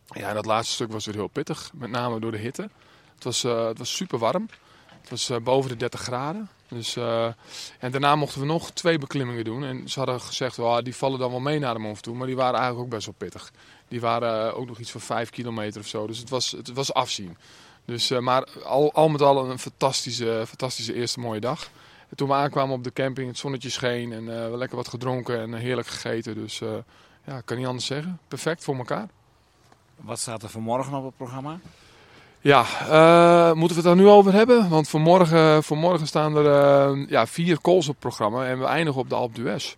[0.06, 1.70] Ja, en dat laatste stuk was weer heel pittig.
[1.74, 2.70] Met name door de hitte.
[3.14, 4.48] Het was, uh, het was super warm.
[5.00, 6.48] Het was boven de 30 graden.
[6.72, 7.24] Dus, uh,
[7.78, 9.64] en daarna mochten we nog twee beklimmingen doen.
[9.64, 12.16] En ze hadden gezegd, well, die vallen dan wel mee naar de Mont toe.
[12.16, 13.52] Maar die waren eigenlijk ook best wel pittig.
[13.88, 16.06] Die waren uh, ook nog iets van vijf kilometer of zo.
[16.06, 17.36] Dus het was, het was afzien.
[17.84, 21.70] Dus, uh, maar al, al met al een fantastische, fantastische eerste mooie dag.
[22.08, 24.12] En toen we aankwamen op de camping, het zonnetje scheen.
[24.12, 26.34] En we lekker wat gedronken en heerlijk gegeten.
[26.34, 26.60] Dus
[27.24, 28.18] ja, kan niet anders zeggen.
[28.28, 29.08] Perfect voor elkaar.
[29.96, 31.58] Wat staat er voor morgen op het programma?
[32.42, 34.68] Ja, uh, moeten we het daar nu over hebben?
[34.68, 36.44] Want voor morgen, voor morgen staan er
[36.96, 39.74] uh, ja, vier calls op het programma en we eindigen op de Alpe d'Huez.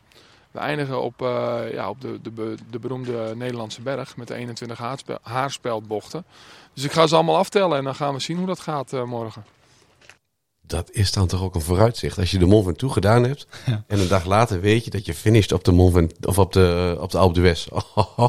[0.50, 4.78] We eindigen op, uh, ja, op de, de, de beroemde Nederlandse berg met de 21
[4.78, 6.24] haarspel, haarspeldbochten.
[6.74, 9.44] Dus ik ga ze allemaal aftellen en dan gaan we zien hoe dat gaat morgen.
[10.66, 12.18] Dat is dan toch ook een vooruitzicht.
[12.18, 13.84] Als je de Mont Ventoux gedaan hebt ja.
[13.86, 16.52] en een dag later weet je dat je finisht op de Mont Ventoux, of op
[16.52, 17.66] de, op de Alpe d'Huez.
[18.16, 18.28] Oh,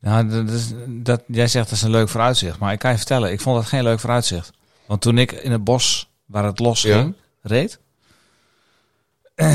[0.00, 2.58] Nou, dat is, dat, jij zegt dat is een leuk vooruitzicht.
[2.58, 4.50] Maar ik kan je vertellen, ik vond dat geen leuk vooruitzicht.
[4.86, 7.78] Want toen ik in het bos, waar het los ging, reed.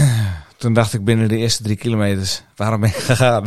[0.58, 3.44] Toen dacht ik binnen de eerste drie kilometers, waarom ben ik gegaan?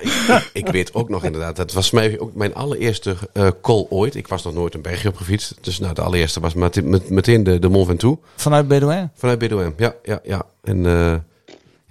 [0.00, 3.86] Ik, ik, ik, weet ook nog inderdaad, dat was mij ook mijn allereerste uh, call
[3.88, 4.14] ooit.
[4.14, 5.54] Ik was nog nooit een bergje op gefietst.
[5.60, 8.22] Dus nou, de allereerste was met, met, meteen de, de Mont Ventoux.
[8.36, 9.10] Vanuit Bedouin?
[9.14, 9.94] Vanuit Bedouin, ja.
[10.02, 10.42] ja, ja.
[10.62, 10.84] En...
[10.84, 11.14] Uh,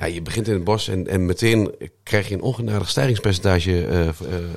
[0.01, 4.05] ja, je begint in het bos en, en meteen krijg je een ongenadig stijgingspercentage uh,
[4.05, 4.09] uh,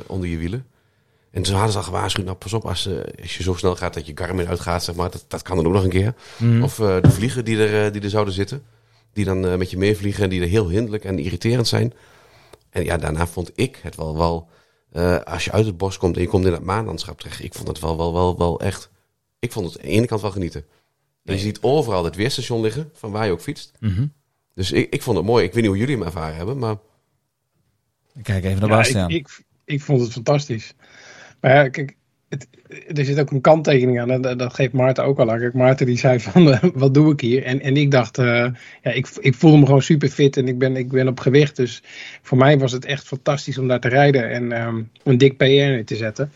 [0.06, 0.66] onder je wielen.
[1.30, 3.76] En toen hadden ze al gewaarschuwd, nou pas op als, uh, als je zo snel
[3.76, 5.10] gaat dat je Garmin uitgaat, zeg maar.
[5.10, 6.14] Dat, dat kan dan ook nog een keer.
[6.36, 6.62] Mm.
[6.62, 8.62] Of de vliegen die er, die er zouden zitten.
[9.12, 11.92] Die dan met je meevliegen en die er heel hinderlijk en irriterend zijn.
[12.70, 14.48] En ja, daarna vond ik het wel, wel
[15.24, 17.44] als je uit het bos komt en je komt in het maanlandschap terecht.
[17.44, 18.90] Ik vond het wel, wel, wel, wel echt,
[19.38, 20.64] ik vond het aan de ene kant wel genieten.
[21.22, 23.72] Je ziet overal het weerstation liggen, van waar je ook fietst.
[23.80, 24.12] Mm -hmm.
[24.54, 25.44] Dus ik, ik vond het mooi.
[25.44, 26.76] Ik weet niet hoe jullie hem ervaren hebben, maar...
[28.22, 29.10] Kijk even naar ja, Bastiaan.
[29.10, 30.74] Ik, ik, ik, vond het fantastisch.
[31.40, 31.96] Maar ja, kijk,
[32.28, 32.48] het,
[32.98, 34.10] er zit ook een kanttekening aan.
[34.10, 35.38] En dat, dat geeft Maarten ook al aan.
[35.38, 37.44] Kijk, Maarten die zei van, eh, wat doe ik hier?
[37.44, 38.46] En, en ik dacht, uh,
[38.82, 41.56] ja, ik, ik voelde me gewoon super fit en ik ben, ik ben op gewicht.
[41.56, 41.82] Dus
[42.22, 45.84] voor mij was het echt fantastisch om daar te rijden en um, een dik PR
[45.84, 46.32] te zetten.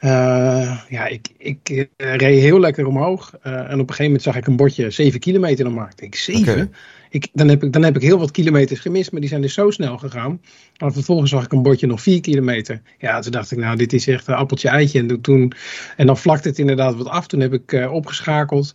[0.00, 3.34] Uh, ja, ik, ik reed heel lekker omhoog.
[3.42, 6.04] en op een gegeven moment zag ik een bordje 7 kilometer nog maakte.
[6.04, 6.52] Ik 7?
[6.52, 6.68] Okay.
[7.10, 9.54] Ik, dan, heb ik, dan heb ik heel wat kilometers gemist, maar die zijn dus
[9.54, 10.40] zo snel gegaan.
[10.78, 12.82] Maar vervolgens zag ik een bordje nog 4 kilometer.
[12.98, 14.98] Ja, toen dacht ik, nou, dit is echt een appeltje-eitje.
[14.98, 15.52] En, toen,
[15.96, 17.26] en dan vlakte het inderdaad wat af.
[17.26, 18.74] Toen heb ik uh, opgeschakeld.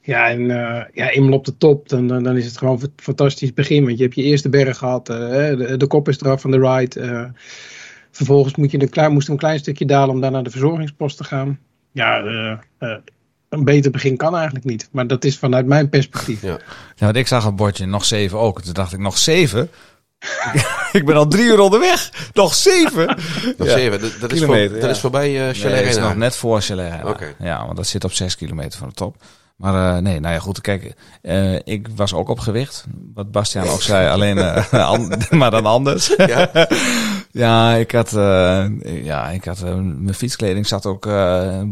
[0.00, 3.54] Ja, en uh, ja, eenmaal op de top, dan, dan is het gewoon een fantastisch
[3.54, 3.84] begin.
[3.84, 7.32] Want je hebt je eerste berg gehad, de, de, kop is eraf van de ride.
[8.10, 11.16] vervolgens moet je een klein, moest een klein stukje dalen om daar naar de verzorgingspost
[11.16, 11.58] te gaan.
[11.92, 12.22] Ja,
[13.56, 14.88] een beter begin kan eigenlijk niet.
[14.92, 16.42] Maar dat is vanuit mijn perspectief.
[16.42, 16.58] Ja,
[16.94, 18.62] ja want ik zag een bordje nog zeven ook.
[18.62, 19.70] Toen dacht ik nog zeven.
[20.92, 22.10] ik ben al drie uur onderweg.
[22.32, 23.06] Nog zeven.
[23.58, 23.72] nog ja.
[23.72, 24.00] zeven.
[24.00, 27.04] Dat, dat, is, voor, dat is voorbij uh, Chalet nee, is nog net voor Chalet
[27.04, 27.34] okay.
[27.38, 29.16] Ja, want dat zit op zes kilometer van de top.
[29.56, 30.60] Maar uh, nee, nou ja, goed.
[30.60, 32.84] Kijk, uh, ik was ook op gewicht.
[33.14, 34.94] Wat Bastiaan ook zei, alleen uh,
[35.30, 36.14] maar dan anders.
[36.16, 36.50] Ja,
[37.36, 38.10] ja ik had,
[38.84, 41.04] ja, ik had mijn fietskleding zat ook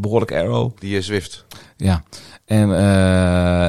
[0.00, 0.70] behoorlijk arrow.
[0.78, 1.44] Die Zwift.
[1.76, 2.02] Ja.
[2.44, 2.70] En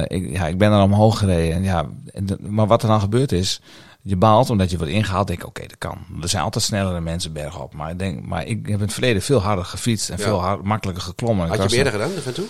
[0.08, 1.54] ik, ja, ik ben er omhoog gereden.
[1.54, 3.60] En ja, en maar wat er dan gebeurd is,
[4.02, 5.26] je baalt omdat je wordt ingehaald.
[5.26, 5.98] Denk, oké, okay, dat kan.
[6.22, 7.74] Er zijn altijd snellere mensen bergop.
[7.74, 10.24] Maar ik denk, maar ik heb in het verleden veel harder gefietst en ja.
[10.24, 11.48] veel hard, makkelijker geklommen.
[11.48, 12.46] Had je meer gedaan, van toe?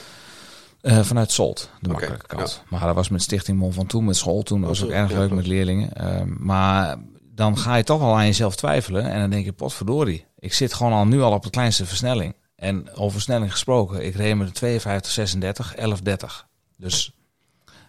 [0.83, 2.63] Uh, vanuit Solt, de okay, makkelijke kant.
[2.63, 2.77] Ja.
[2.77, 4.43] Maar dat was met Stichting Mon van Toen, met school.
[4.43, 5.91] Toen was ook erg leuk met leerlingen.
[6.01, 6.97] Uh, maar
[7.37, 9.11] dan ga je toch wel aan jezelf twijfelen.
[9.11, 10.27] En dan denk je, potverdorie.
[10.39, 12.35] Ik zit gewoon al nu al op de kleinste versnelling.
[12.57, 16.47] En over versnelling gesproken, ik reed met de 52, 36, 11, 30.
[16.77, 17.13] Dus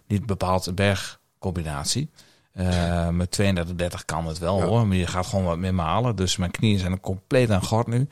[0.06, 2.10] niet bepaald een bergcombinatie.
[2.54, 4.64] Uh, met 32, 30 kan het wel ja.
[4.64, 4.86] hoor.
[4.86, 6.16] Maar je gaat gewoon wat meer malen.
[6.16, 8.08] Dus mijn knieën zijn compleet aan gort nu.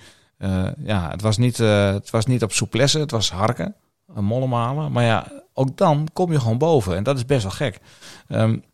[0.85, 3.75] ja, het was, niet, het was niet op souplesse, het was harken
[4.15, 4.93] een molle malen.
[4.93, 6.97] Maar ja, ook dan kom je gewoon boven.
[6.97, 7.81] En dat is best wel gek.
[8.29, 8.65] Um,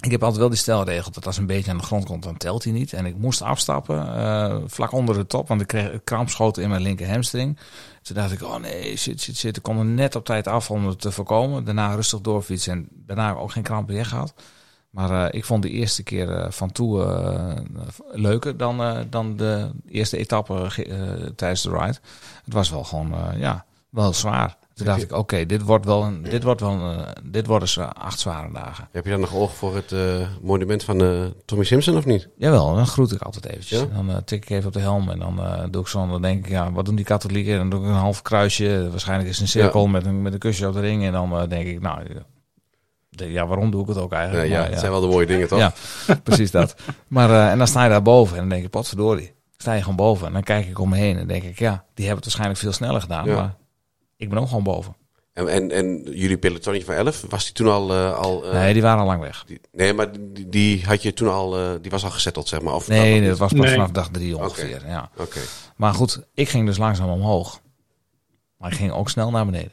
[0.00, 2.36] ik heb altijd wel die stelregel dat als een beetje aan de grond komt, dan
[2.36, 2.92] telt hij niet.
[2.92, 6.82] En ik moest afstappen, uh, vlak onder de top, want ik kreeg krampschoten in mijn
[6.82, 7.58] linker hamstring.
[8.02, 9.56] Toen dacht ik, oh nee, shit, shit, shit.
[9.56, 11.64] Ik kom er net op tijd af om het te voorkomen.
[11.64, 14.34] Daarna rustig doorfietsen en daarna ook geen kramp meer gehad.
[14.90, 17.64] Maar uh, ik vond de eerste keer uh, van toe
[18.12, 20.70] leuker dan, dan de eerste etappe
[21.36, 21.98] tijdens de ride.
[22.44, 24.56] Het was wel gewoon, ja, wel zwaar.
[24.78, 27.92] Toen dacht ik, oké, dit wordt wel een, dit wordt wel een, dit worden ze
[27.92, 28.88] acht zware dagen.
[28.92, 32.28] Heb je dan nog oog voor het uh, monument van uh, Tommy Simpson of niet?
[32.36, 33.80] Jawel, dan groet ik altijd eventjes.
[33.80, 33.86] Ja?
[33.86, 36.44] Dan uh, tik ik even op de helm en dan doe ik zo, dan denk
[36.44, 37.56] ik, ja, wat doen die katholieken?
[37.56, 39.90] Dan doe ik een half kruisje, waarschijnlijk is een cirkel ja.
[39.90, 41.04] met, een, met een kusje op de ring.
[41.04, 42.02] En dan denk ik, nou,
[43.10, 44.48] ja, waarom doe ik het ook eigenlijk?
[44.48, 45.58] Ja, ja, maar, het zijn wel de mooie dingen, toch?
[45.58, 45.72] Ja,
[46.24, 46.74] precies dat.
[47.06, 49.32] Maar, en dan sta je daar boven en dan denk je, potverdorie.
[49.56, 51.84] Sta je gewoon boven en dan kijk ik om me heen en denk ik, ja,
[51.94, 53.56] die hebben het waarschijnlijk veel sneller gedaan, maar
[54.18, 54.96] ik ben ook gewoon boven.
[55.32, 57.90] En, en, en jullie pelotonnetje van 11, was die toen al...
[57.90, 59.44] Uh, al uh, nee, die waren al lang weg.
[59.46, 61.58] Die, nee, maar die, die, had je toen al...
[61.58, 62.74] Uh, die was al gezetteld, zeg maar?
[62.74, 63.70] Of nee, dat, nee, dat was pas nee.
[63.70, 64.76] vanaf dag drie ongeveer.
[64.76, 64.90] Okay.
[64.90, 65.10] Ja.
[65.16, 65.42] Okay.
[65.76, 67.60] Maar goed, ik ging dus langzaam omhoog.
[68.56, 69.72] Maar ik ging ook snel naar beneden.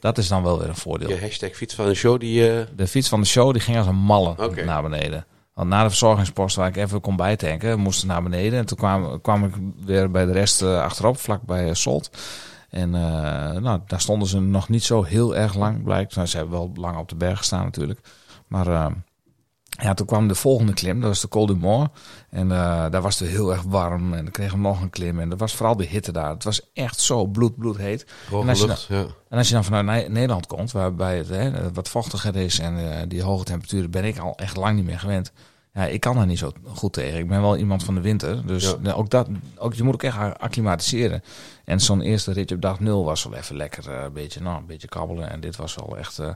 [0.00, 1.08] Dat is dan wel weer een voordeel.
[1.08, 2.64] Je hashtag fiets van de show, die...
[2.76, 4.64] De fiets van de show, die ging als een malle okay.
[4.64, 5.26] naar beneden.
[5.54, 8.58] Want na de verzorgingspost waar ik even kon bijtanken, moest naar beneden.
[8.58, 9.54] En toen kwam, kwam ik
[9.84, 12.10] weer bij de rest achterop, vlak bij Solt.
[12.70, 16.14] En uh, nou, daar stonden ze nog niet zo heel erg lang, blijkt.
[16.14, 18.00] Nou, ze hebben wel lang op de berg gestaan natuurlijk.
[18.46, 18.86] Maar uh,
[19.68, 21.90] ja, toen kwam de volgende klim, dat was de Col du Mort.
[22.30, 25.20] En uh, daar was het heel erg warm en dan kregen we nog een klim.
[25.20, 26.30] En dat was vooral de hitte daar.
[26.30, 28.06] Het was echt zo bloed, bloed heet.
[28.30, 29.06] En als, lucht, dan, ja.
[29.28, 33.22] en als je dan vanuit Nederland komt, waarbij het hè, wat vochtiger is en die
[33.22, 35.32] hoge temperaturen, ben ik al echt lang niet meer gewend.
[35.78, 37.18] Ja, ik kan daar niet zo goed tegen.
[37.18, 38.46] Ik ben wel iemand van de winter.
[38.46, 38.92] Dus ja.
[38.92, 41.22] ook dat, ook, je moet ook echt acclimatiseren.
[41.64, 43.84] En zo'n eerste ritje op dag nul was wel even lekker.
[43.88, 45.30] Uh, een, beetje, nou, een beetje kabbelen.
[45.30, 46.32] En dit was wel echt, uh,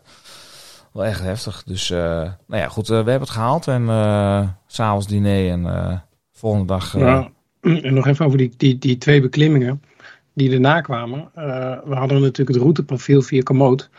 [0.92, 1.62] wel echt heftig.
[1.62, 1.98] Dus uh,
[2.46, 2.88] nou ja, goed.
[2.88, 3.68] we hebben het gehaald.
[3.68, 3.86] En
[4.66, 6.98] s'avonds diner en volgende dag...
[6.98, 7.30] Ja,
[7.60, 9.82] en nog even over die, die, die twee beklimmingen
[10.34, 11.30] die erna kwamen.
[11.84, 13.90] we hadden natuurlijk het routeprofiel via Komoot.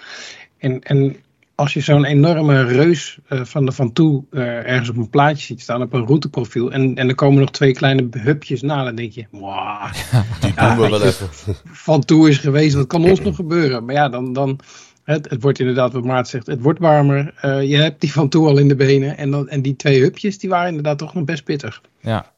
[0.58, 1.16] En, en
[1.56, 5.45] als je zo'n enorme reus uh, van de Van Toe uh, ergens op een plaatje
[5.45, 8.95] ziet staan, op een routeprofiel, en, en er komen nog twee kleine hupjes na, dan
[8.95, 9.93] denk je, wow,
[10.41, 11.28] die doen we wel even.
[11.64, 13.86] Van Toe is geweest, wat kan ons nog gebeuren?
[13.86, 14.60] Maar ja, dan, dan
[15.04, 17.34] het, het wordt inderdaad, wat Maart zegt, het wordt warmer.
[17.45, 20.01] Uh, je hebt die Van Toe al in de benen, en, dan, en die twee
[20.01, 21.82] hupjes, die waren inderdaad toch nog best pittig.
[21.99, 22.32] Ja,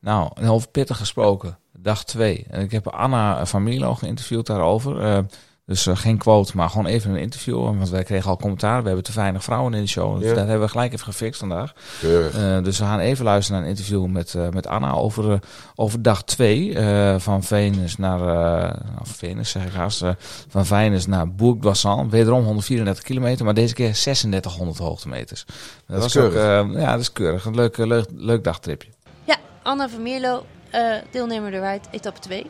[0.00, 2.46] nou, over pittig gesproken, dag twee.
[2.50, 5.24] Ik heb Anna van Milo geïnterviewd daarover.
[5.72, 7.64] Dus eh, geen quote, maar gewoon even een interview.
[7.64, 8.80] Want wij kregen al commentaar.
[8.80, 10.18] We hebben te weinig vrouwen in de show.
[10.18, 10.34] Dus Ja.
[10.34, 11.72] dat hebben we gelijk even gefixt vandaag.
[12.02, 15.38] Eh, dus we gaan even luisteren naar een interview met, eh, met Anna over,
[15.74, 16.76] over dag 2
[17.18, 18.20] van Venus naar,
[18.68, 20.04] eh of Venus zeg ik haast,
[20.48, 22.10] van Venus naar Bourg-d'Oissan.
[22.10, 25.44] Wederom 134 kilometer, maar deze keer 3600 hoogtemeters.
[25.86, 26.74] Dat, is was ook, keurig.
[26.74, 27.44] eh, ja, dat is keurig.
[27.44, 28.88] Een leuk, leuk, leuk dagtripje.
[29.24, 32.46] Ja, Anna van Meerlo, eh, deelnemer de ride, etappe 2.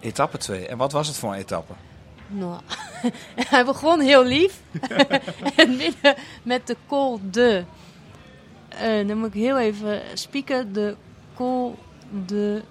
[0.00, 0.66] Etappe 2.
[0.66, 1.72] En wat was het voor een etappe?
[2.32, 2.60] Nou,
[3.52, 4.60] hij begon heel lief.
[5.56, 7.64] en midden met de Col de...
[8.68, 10.72] eh, dan moet ik heel even spieken.
[10.72, 10.96] De
[11.34, 11.78] Col
[12.26, 12.62] de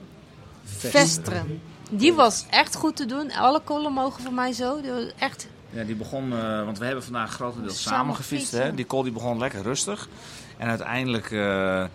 [0.64, 1.42] Vestre.
[1.90, 3.32] Die was echt goed te doen.
[3.32, 4.82] Alle kollen mogen voor mij zo.
[4.82, 8.48] Die was echt Ja, die begon, eh, want we hebben vandaag grotendeels Samen samen gefietst.
[8.50, 8.70] fietsen.
[8.70, 8.76] Hè?
[8.76, 10.10] Die call die begon lekker rustig.
[10.58, 11.90] En uiteindelijk, eh, nou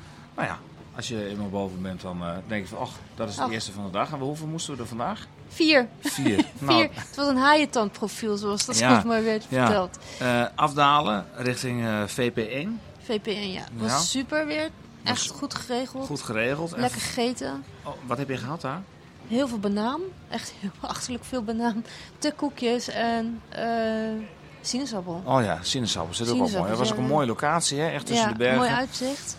[0.49, 0.59] ja,
[0.97, 3.53] als je eenmaal boven bent, dan eh, denk je van, ach, dat is het Och.
[3.53, 4.13] eerste van de dag.
[4.13, 5.27] En hoeveel moesten we er vandaag?
[5.49, 5.89] Vier.
[6.01, 6.37] Vier.
[6.59, 6.91] Nou, vier.
[6.95, 9.65] Het was een haaientandprofiel, zoals dat Ja, mooi werd ja.
[9.67, 9.99] verteld.
[10.19, 12.69] eh, afdalen richting eh, VP1.
[13.03, 13.63] VPN, ja.
[13.77, 13.99] Was Ja.
[13.99, 14.69] super weer.
[15.05, 16.07] Echt goed geregeld.
[16.07, 16.77] Goed geregeld.
[16.77, 17.65] Lekker gegeten.
[17.85, 18.83] oh, wat heb je gehad daar?
[19.29, 20.01] Heel veel banaan.
[20.29, 21.85] Echt heel achterlijk veel banaan.
[22.19, 23.65] De koekjes en eh
[24.61, 25.23] sinaasappel.
[25.25, 26.19] Oh ja, sinaasappels.
[26.19, 26.69] Dat is ook wel mooi.
[26.71, 27.89] Dat was ook een mooie locatie, hè?
[27.91, 28.59] echt tussen de bergen.
[28.59, 29.37] mooi uitzicht.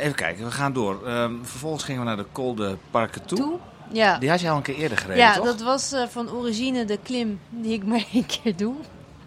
[0.00, 1.06] Even kijken, we gaan door.
[1.06, 3.40] Ehm, vervolgens gingen we naar de Col de Parquetou.
[3.40, 3.58] Toe.
[3.92, 5.44] Ja, Die had je al een keer eerder gereden, ja toch?
[5.44, 8.74] dat was eh, van origine de klim die ik maar één keer doe.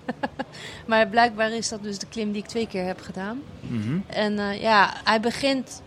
[0.88, 3.42] maar blijkbaar is dat dus de klim die ik twee keer heb gedaan.
[3.62, 5.82] Mhm, En eh, ja, hij begint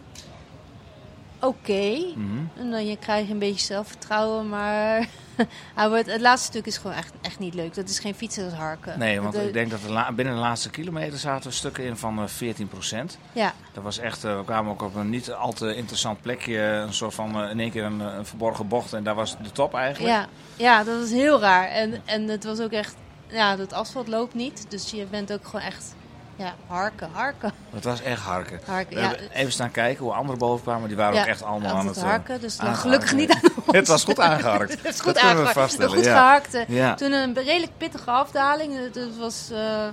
[1.40, 1.96] oké.
[2.14, 2.38] mhm.
[2.56, 5.08] En dan je krijg je een beetje zelfvertrouwen, maar
[5.88, 7.74] wordt, het laatste stuk is gewoon echt, echt niet leuk.
[7.74, 8.98] Dat is geen fietsen, dat is harken.
[8.98, 12.54] Nee, want ik denk dat de binnen de laatste kilometer zaten stukken in van eh
[12.56, 16.20] 14% Ja, Dat was echt, eh, we kwamen ook op een niet al te interessant
[16.20, 16.58] plekje.
[16.60, 18.92] Een soort van eh, in één keer een, een verborgen bocht.
[18.92, 20.14] En daar was de top eigenlijk.
[20.14, 21.68] ja, ja, dat is heel raar.
[21.68, 22.94] En, en het was ook echt,
[23.26, 24.66] ja, het asfalt loopt niet.
[24.68, 25.94] Dus je bent ook gewoon echt,
[26.38, 28.60] ja, harken, harken, Het was echt harken.
[28.66, 28.94] harken.
[28.94, 30.88] We Ja, hebben even staan kijken hoe anderen boven kwamen.
[30.88, 32.04] Die waren ja, ook echt allemaal aan altijd het...
[32.04, 32.40] eh, harken.
[32.40, 32.80] Dus aangeharkt.
[32.80, 33.76] gelukkig niet aan ons.
[33.76, 34.70] Het was goed aangeharkt.
[34.76, 35.52] Het is Dat goed kunnen we aangehakt.
[35.58, 36.12] vaststellen, Goed ja.
[36.12, 36.54] gehakt.
[36.54, 36.68] eh.
[36.68, 38.76] Ja, Toen een redelijk pittige afdaling.
[38.84, 39.86] Het het was, eh,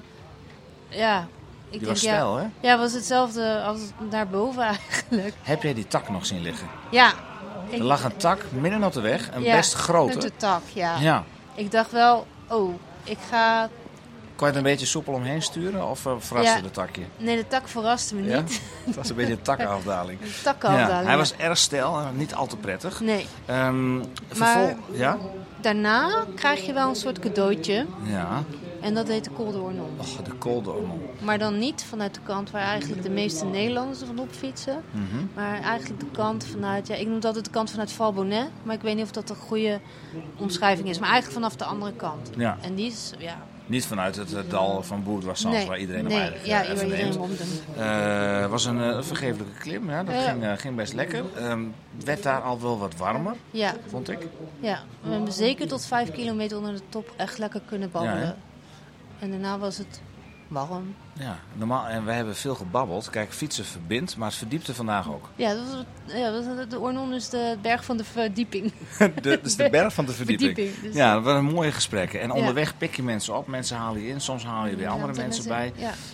[0.90, 2.46] ja, ik die denk was ja, stijl, hè?
[2.60, 3.80] ja, was hetzelfde als
[4.10, 5.34] daarboven eigenlijk.
[5.42, 6.68] Heb jij die tak nog zien liggen?
[6.92, 7.12] Ja.
[7.70, 9.30] Ik, Er lag een tak midden op de weg.
[9.34, 10.18] Een best grote.
[10.20, 10.96] De tak, ja.
[10.98, 11.24] Ja.
[11.56, 12.74] Ik dacht wel, oh,
[13.04, 13.70] ik ga...
[14.36, 15.90] Kon je er een beetje soepel omheen sturen?
[15.90, 16.62] Of eh, verraste Ja.
[16.64, 17.02] de takje?
[17.18, 18.40] Nee, de tak verraste me Ja?
[18.42, 18.62] niet.
[18.86, 20.20] Het was een beetje een takkenafdaling.
[20.24, 21.08] Ja, takkenafdaling.
[21.08, 23.00] hij was erg stijl en niet al te prettig.
[23.02, 25.18] Nee, Ehm vervol- Ja?
[25.62, 27.86] daarna krijg je wel een soort cadeautje.
[28.04, 28.44] Ja.
[28.82, 29.90] En dat heet de Col d'Ornon.
[29.98, 31.02] Och, de Coldormon.
[31.22, 34.84] Maar dan niet vanuit de kant waar eigenlijk de meeste Nederlanders er van op fietsen.
[34.92, 35.26] Mhm.
[35.36, 38.48] Maar eigenlijk de kant vanuit, ja, ik noem dat altijd de kant vanuit Valbonnet.
[38.64, 39.80] Maar ik weet niet of dat een goede
[40.38, 41.00] omschrijving is.
[41.00, 42.30] Maar eigenlijk vanaf de andere kant.
[42.38, 42.58] Ja.
[42.62, 43.38] En die is, ja,
[43.68, 46.76] Niet vanuit het dal van Bourg-Wassans, nee, waar iedereen hem nee, eigenlijk ja, eh, even
[46.76, 47.14] waar iedereen neemt.
[47.14, 47.64] hem omdoet.
[47.78, 50.04] Eh, Het was een eh, vergeeflijke klim, ja.
[50.04, 50.22] dat Ja.
[50.32, 51.24] ging, ging best lekker.
[51.36, 51.64] Ehm,
[51.96, 54.28] Het werd daar al wel wat warmer, Ja, vond ik.
[54.60, 58.22] ja, we hebben zeker tot vijf kilometer onder de top echt lekker kunnen babbelen.
[58.22, 58.36] Ja,
[59.20, 60.02] en daarna was het
[60.48, 60.96] warm.
[61.14, 63.10] Ja, normaal, en wij hebben veel gebabbeld.
[63.10, 65.30] Kijk, fietsen verbindt, maar het verdiepte vandaag ook.
[65.36, 65.84] Ja, dat was,
[66.16, 68.72] ja dat was, de Ornon is de berg van de verdieping.
[69.22, 70.54] de, dus de berg van de verdieping.
[70.56, 70.84] Verdieping.
[70.84, 72.22] Dus, Ja, dat waren mooie gesprekken.
[72.22, 72.34] En Ja.
[72.34, 75.14] onderweg pik je mensen op, mensen halen je in, soms haal je weer Ja, andere
[75.14, 75.74] mensen bij.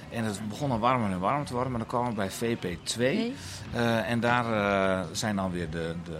[0.09, 2.97] En het begon al warmer en warmer te worden, maar dan kwamen we bij VP2.
[2.97, 3.33] nee.
[3.73, 6.17] Eh, en daar eh, zijn dan weer de, de,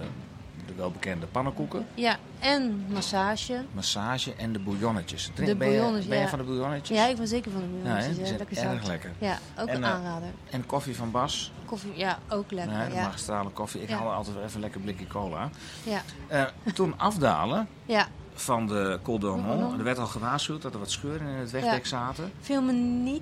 [0.71, 3.63] de welbekende pannenkoeken, ja, en massage.
[3.73, 5.23] massage en de bouillonnetjes.
[5.33, 6.29] Drink, De ben, je, bouillonnetjes, ben je ja.
[6.29, 6.97] van de bouillonnetjes?
[6.97, 8.29] Ja, ik ben zeker van de Ja, bouillonnetjes.
[8.29, 8.87] Ja, lekker erg zout.
[8.87, 9.11] lekker.
[9.17, 10.27] Ja, ook En, een eh, aanrader.
[10.49, 12.77] En koffie van Bas, Koffie, ja, ook lekker.
[12.77, 13.01] nee, de ja.
[13.03, 13.81] magistrale koffie.
[13.81, 13.97] Ik Ja.
[13.97, 15.49] haal altijd even lekker blikje cola.
[15.83, 16.01] Ja.
[16.27, 16.43] Eh,
[16.73, 19.77] toen afdalen ja, van de Col d'Ormont.
[19.77, 22.31] Er werd al gewaarschuwd dat er wat scheuren in het wegdek zaten.
[22.41, 23.21] viel me niet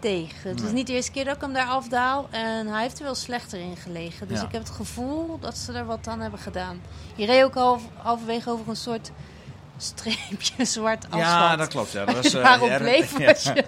[0.00, 0.48] tegen.
[0.50, 0.72] Het was Nee.
[0.72, 2.28] niet de eerste keer dat ik hem daar afdaal.
[2.30, 4.28] En hij heeft er wel slechter in gelegen.
[4.28, 4.46] Dus Ja.
[4.46, 6.80] ik heb het gevoel dat ze er wat aan hebben gedaan.
[7.14, 9.10] Je reed ook half, halverwege over een soort
[9.76, 11.22] streepje zwart asfalt.
[11.22, 11.92] Ja, dat klopt.
[11.92, 12.04] Ja.
[12.04, 13.26] Dat was, eh, ja, bleef ja.
[13.26, 13.64] was je?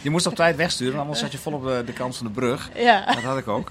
[0.00, 2.32] Je moest op tijd wegsturen, anders zat je vol op de, de kant van de
[2.32, 2.70] brug.
[2.74, 3.04] Ja.
[3.14, 3.70] Dat had ik ook.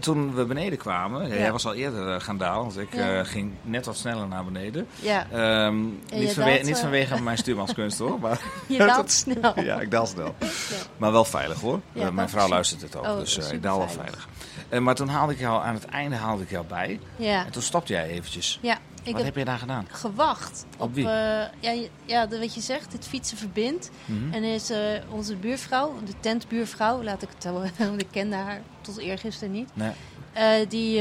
[0.00, 3.18] Toen we beneden kwamen, ja, jij was al eerder eh, gaan dalen, want ik Ja.
[3.18, 4.86] eh, ging net wat sneller naar beneden.
[5.00, 9.60] ja, Ehm, niet, vanwe- daalt, niet eh, vanwege mijn stuurmanskunst hoor, maar je daalt snel.
[9.60, 10.34] ja, ik daal snel.
[10.96, 11.80] Maar wel veilig hoor.
[12.12, 14.28] Mijn vrouw is- luistert het ook, Oh, dus ik daal wel veilig.
[14.80, 17.00] maar toen haalde ik jou, aan het einde haalde ik jou bij.
[17.16, 18.58] Ja, En toen stopte jij eventjes.
[18.62, 18.78] ja.
[19.02, 19.86] Ik Wat heb je daar gedaan?
[19.90, 21.08] gewacht Op wie?
[21.08, 23.90] eh, ja, ja, wat je zegt, het fietsen verbindt.
[24.04, 24.32] Mhm.
[24.32, 24.78] En is eh,
[25.10, 27.52] onze buurvrouw, de tentbuurvrouw, laat ik het zo
[27.88, 29.70] want ik kende haar tot eergisteren niet.
[29.74, 29.92] Nee.
[30.32, 31.00] Eh, die,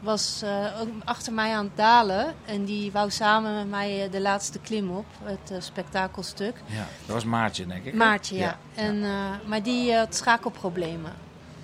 [0.00, 0.44] was
[0.80, 2.34] ook achter mij aan het dalen.
[2.44, 6.56] En die wou samen met mij de laatste klim op, het spektakelstuk.
[6.66, 7.94] Ja, dat was Maartje, denk ik.
[7.94, 8.58] Maartje, ja.
[8.74, 9.10] En, eh,
[9.46, 11.12] maar die had schakelproblemen.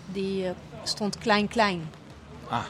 [0.06, 0.52] Die
[0.82, 1.90] stond klein-klein.
[2.48, 2.64] Ah,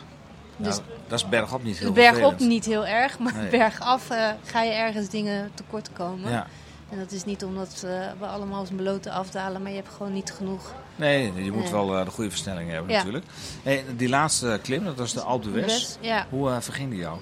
[0.61, 2.49] Dus nou, dat is bergop niet heel bergop vervelend.
[2.51, 3.49] niet heel erg, maar Nee.
[3.51, 6.31] bergaf eh, ga je ergens dingen tekort komen.
[6.31, 6.47] Ja.
[6.91, 10.13] En dat is niet omdat eh, we allemaal als beloten afdalen, maar je hebt gewoon
[10.13, 10.75] niet genoeg.
[10.97, 11.73] Nee, je moet Nee.
[11.73, 12.97] wel eh, de goede versnelling hebben Ja.
[12.97, 13.25] natuurlijk.
[13.63, 15.49] Hey, die laatste klim, dat was de Alpe.
[15.49, 17.19] Best, ja, Hoe eh, verging die jou?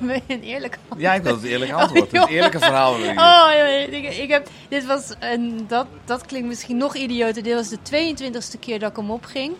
[0.28, 2.10] een eerlijk Ja, ik wil het eerlijke antwoord.
[2.10, 2.20] joh.
[2.20, 2.92] het eerlijke verhaal.
[2.94, 3.50] Oh,
[3.90, 7.42] ik, ik heb, dit was, en dat, dat klinkt misschien nog idioter.
[7.42, 9.52] Dit was de 22e keer dat ik hem opging.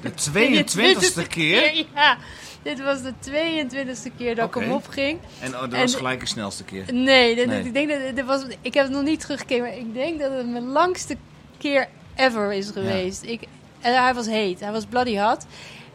[0.00, 1.84] De 22e keer.
[1.94, 2.16] Ja,
[2.62, 5.18] dit was de 22e keer dat ik hem opging.
[5.40, 6.84] En oh, dat En- was gelijk de snelste keer.
[6.92, 7.62] Nee, dit, Nee.
[7.64, 10.32] ik denk dat dit was, ik heb het nog niet teruggekeken, maar ik denk dat
[10.32, 11.16] het mijn langste
[11.58, 13.22] keer ever is geweest.
[13.22, 13.40] Ik,
[13.80, 15.46] en hij was heet, hij was bloody hot.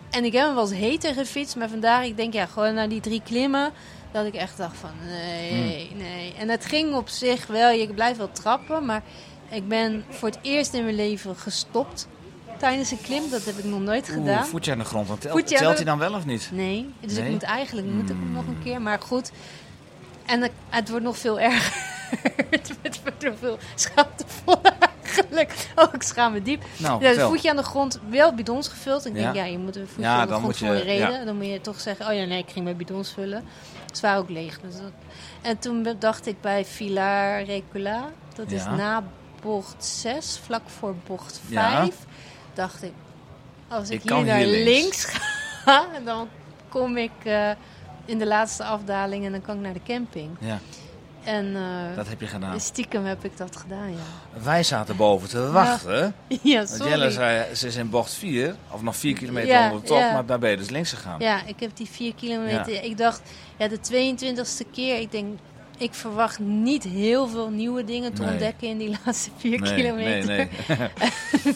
[0.10, 2.90] En ik heb hem wel eens heter gefietst, maar vandaag, ik denk ja, gewoon naar
[2.90, 3.72] die drie klimmen,
[4.12, 5.98] dat ik echt dacht van nee, Hmm.
[5.98, 6.34] nee.
[6.38, 9.02] En het ging op zich wel, je blijft wel trappen, maar
[9.50, 12.08] ik ben voor het eerst in mijn leven gestopt
[12.62, 13.30] tijdens een klim.
[13.30, 14.38] Dat heb ik nog nooit gedaan.
[14.38, 15.08] Oeh, voetje aan de grond.
[15.08, 16.50] Want telt hij dan wel of niet?
[16.52, 17.26] Nee, dus Nee?
[17.26, 18.32] ik moet eigenlijk moet ik Hmm.
[18.32, 19.32] nog een keer, maar goed.
[20.26, 21.74] En het, het wordt nog veel erger.
[22.82, 25.68] het wordt nog veel schaamtevoller eigenlijk.
[25.76, 26.64] Oh, ik schaam me diep.
[26.78, 29.06] Nou, Ja, het voetje aan de grond, wel bidons gevuld.
[29.06, 30.82] Ik denk, ja, je moet een voetje Ja, aan de grond moet je- voor een
[30.82, 31.26] reden.
[31.26, 33.44] Dan moet je toch zeggen, oh ja, nee, ik ging mijn bidons vullen.
[33.94, 34.60] Ze waren ook leeg.
[34.60, 34.92] Dus dat-
[35.42, 39.04] En toen dacht ik bij Villar Recula, dat is na
[39.42, 41.82] bocht 6, vlak voor bocht Ja.
[41.84, 41.96] 5,
[42.54, 42.92] dacht ik,
[43.68, 44.82] als ik, Ik hier naar hier links.
[44.82, 45.06] links.
[45.66, 46.28] ga, dan
[46.70, 47.50] kom ik eh,
[48.06, 50.30] in de laatste afdaling en dan kan ik naar de camping.
[50.40, 50.60] Ja,
[51.24, 52.60] En eh, dat heb je gedaan.
[52.60, 54.42] stiekem heb ik dat gedaan, ja.
[54.44, 56.14] Wij zaten boven te wachten.
[56.42, 56.90] Ja, sorry.
[56.90, 59.98] Jelle zei, ze is in bocht 4, of nog 4 kilometer Ja, onder de top,
[59.98, 60.14] ja.
[60.14, 61.20] maar daar ben je dus links gegaan.
[61.20, 62.84] Ja, ik heb die vier kilometer.
[62.84, 63.22] Ik dacht,
[63.58, 65.00] ja, de 22e keer.
[65.00, 65.40] Ik denk,
[65.78, 68.32] ik verwacht niet heel veel nieuwe dingen te Nee.
[68.32, 70.26] ontdekken in die laatste vier nee, kilometer.
[70.36, 71.56] nee, nee.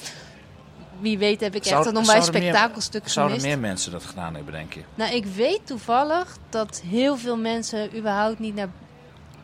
[1.05, 4.35] Wie weet heb ik Zou- echt nog bij zouden meer- Zouden meer mensen dat gedaan
[4.35, 4.81] hebben, denk je?
[4.95, 8.69] Nou, ik weet toevallig dat heel veel mensen überhaupt niet naar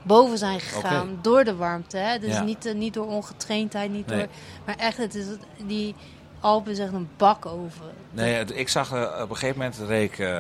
[0.04, 1.98] boven zijn gegaan door de warmte.
[1.98, 2.20] Hè?
[2.20, 2.42] Dus Ja.
[2.44, 4.18] niet, eh, niet door ongetraindheid, niet Nee.
[4.20, 4.28] door...
[4.66, 5.26] Maar echt, het is,
[5.66, 5.96] die
[6.40, 7.82] Alpen is echt een bak over.
[8.12, 10.40] Nee, ik zag eh, op een gegeven moment reed ik eh,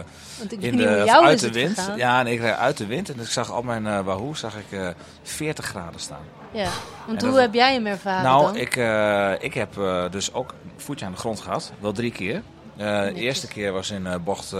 [0.59, 1.79] in de, uit de wind.
[1.79, 1.97] gegaan.
[1.97, 4.71] Ja, en ik reed uit de wind en ik zag op mijn Wahoo zag ik
[4.79, 4.89] eh
[5.23, 6.25] 40 graden staan.
[6.51, 6.69] Ja,
[7.05, 8.55] want En hoe dat- heb jij hem ervaren nou, dan?
[8.55, 11.71] ik, eh, ik heb eh, dus ook voetje aan de grond gehad.
[11.79, 12.41] Wel drie keer.
[12.77, 14.53] Eh, de eerste keer was in bocht,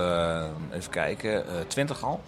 [0.74, 2.22] even kijken, eh 20 al.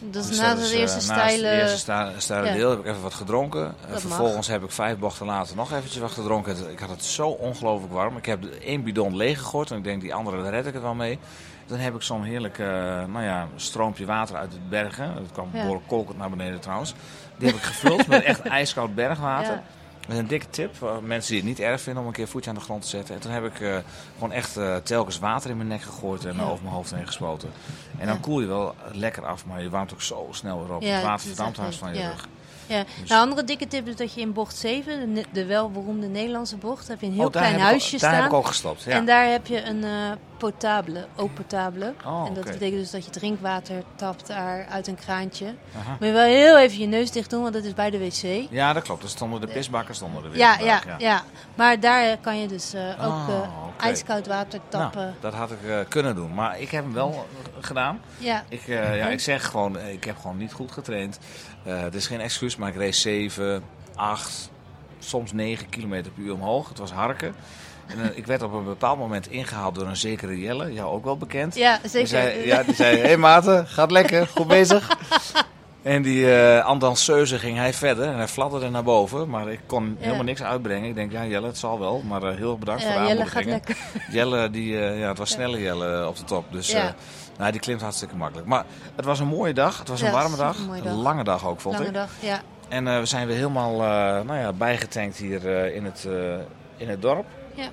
[0.00, 1.50] Dus Dus na dat het is, eerste stijle...
[1.50, 2.52] Eerste sta- steile Ja.
[2.54, 3.74] deel heb ik even wat gedronken.
[3.90, 4.00] Mag.
[4.00, 6.70] vervolgens heb ik vijf bochten later nog eventjes wat gedronken.
[6.70, 8.16] Ik had het zo ongelooflijk warm.
[8.16, 10.72] Ik heb de- één bidon leeg gegooid en ik denk die andere daar red ik
[10.72, 11.18] het wel mee.
[11.66, 12.58] Dan heb ik zo'n heerlijk
[13.08, 15.04] nou ja, stroompje water uit de bergen.
[15.14, 15.60] Het kwam Ja.
[15.60, 16.94] behoorlijk kolkend naar beneden trouwens.
[17.38, 19.52] Die heb ik gevuld met echt ijskoud bergwater.
[19.52, 19.62] Ja.
[20.08, 22.50] Is een dikke tip voor mensen die het niet erg vinden om een keer voetje
[22.50, 23.14] aan de grond te zetten.
[23.14, 23.76] En toen heb ik eh,
[24.14, 26.42] gewoon echt eh, telkens water in mijn nek gegooid en Ja.
[26.42, 27.50] over mijn hoofd heen gespoten.
[27.98, 28.20] En dan Ja.
[28.20, 30.82] koel je wel lekker af, maar je warmt ook zo snel weer op.
[30.82, 32.28] Het water verdampt haast van je rug.
[32.68, 32.84] Ja.
[33.00, 36.56] Dus- Nou, andere dikke tip is dat je in bocht 7, de, de welberoemde Nederlandse
[36.56, 38.22] bocht, heb je een heel Oh, klein heb ik huisje ook- Daar staan.
[38.22, 38.90] heb ik ook gestopt, ja.
[38.92, 39.90] En daar heb je een eh
[40.38, 41.94] potable, eau potable.
[42.06, 45.46] Oh, en dat betekent dus dat je drinkwater tapt daar uit een kraantje.
[45.78, 45.90] Aha.
[45.90, 48.46] Moet je wel heel even je neus dicht doen, want dat is bij de wc.
[48.50, 49.02] Ja, dat klopt.
[49.02, 50.38] Er stonden de pisbakken stonden er weer.
[50.38, 51.22] Ja, ja, ja,
[51.54, 55.00] Maar daar kan je dus eh, ook Oh, eh, ijskoud water tappen.
[55.02, 56.34] Nou, dat had ik kunnen doen.
[56.34, 57.26] Maar ik heb hem wel
[57.60, 58.00] gedaan.
[58.18, 58.44] ja.
[58.48, 61.18] Ik, ja, ik zeg gewoon, ik heb gewoon niet goed getraind.
[61.68, 63.62] Eh, het is geen excuus, maar ik reed 7,
[63.94, 64.50] 8,
[64.98, 66.68] soms 9 kilometer per uur omhoog.
[66.68, 67.34] Het was harken.
[67.86, 71.04] En eh, ik werd op een bepaald moment ingehaald door een zekere Jelle, jou ook
[71.04, 71.54] wel bekend.
[71.54, 72.08] ja, Die zeker.
[72.08, 74.88] zei, ja, die zei, hé hey, Maarten, gaat lekker, goed bezig.
[75.82, 79.28] En die eh ambulanceuze ging hij verder en hij fladderde naar boven.
[79.28, 80.04] Maar ik kon Ja.
[80.04, 80.88] helemaal niks uitbrengen.
[80.88, 82.02] Ik denk, ja Jelle, het zal wel.
[82.06, 83.76] Maar heel erg bedankt Ja, voor de Jelle gaat aanmoedigingen.
[83.96, 84.14] lekker.
[84.14, 86.52] Jelle, die, ja, het was snelle Jelle op de top.
[86.52, 86.94] Dus Ja.
[87.38, 88.46] Nou, die klimt hartstikke makkelijk.
[88.48, 88.64] Maar
[88.96, 89.78] het was een mooie dag.
[89.78, 90.58] Het was Ja, een warme dag.
[90.58, 90.94] Een dag.
[90.94, 91.94] lange dag ook, vond Lange ik.
[91.94, 92.40] dag, ja.
[92.68, 96.08] En eh, we zijn weer helemaal eh, nou ja, bijgetankt hier eh, in, het,
[96.76, 97.26] in het dorp.
[97.54, 97.68] Ja.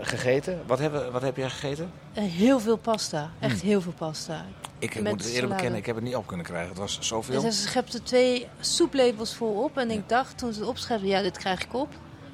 [0.00, 0.62] Gegeten.
[0.66, 1.90] Wat, hebben, wat heb jij gegeten?
[2.12, 3.30] Heel veel pasta.
[3.38, 4.44] Echt heel veel pasta.
[4.78, 6.68] Ik Met moet het eerlijk bekennen, ik heb het niet op kunnen krijgen.
[6.68, 7.40] Het was zoveel.
[7.40, 9.76] Dus ze schepte twee soeplepels vol op.
[9.78, 11.88] En ik dacht toen ze het opschepte, ja, dit krijg ik op.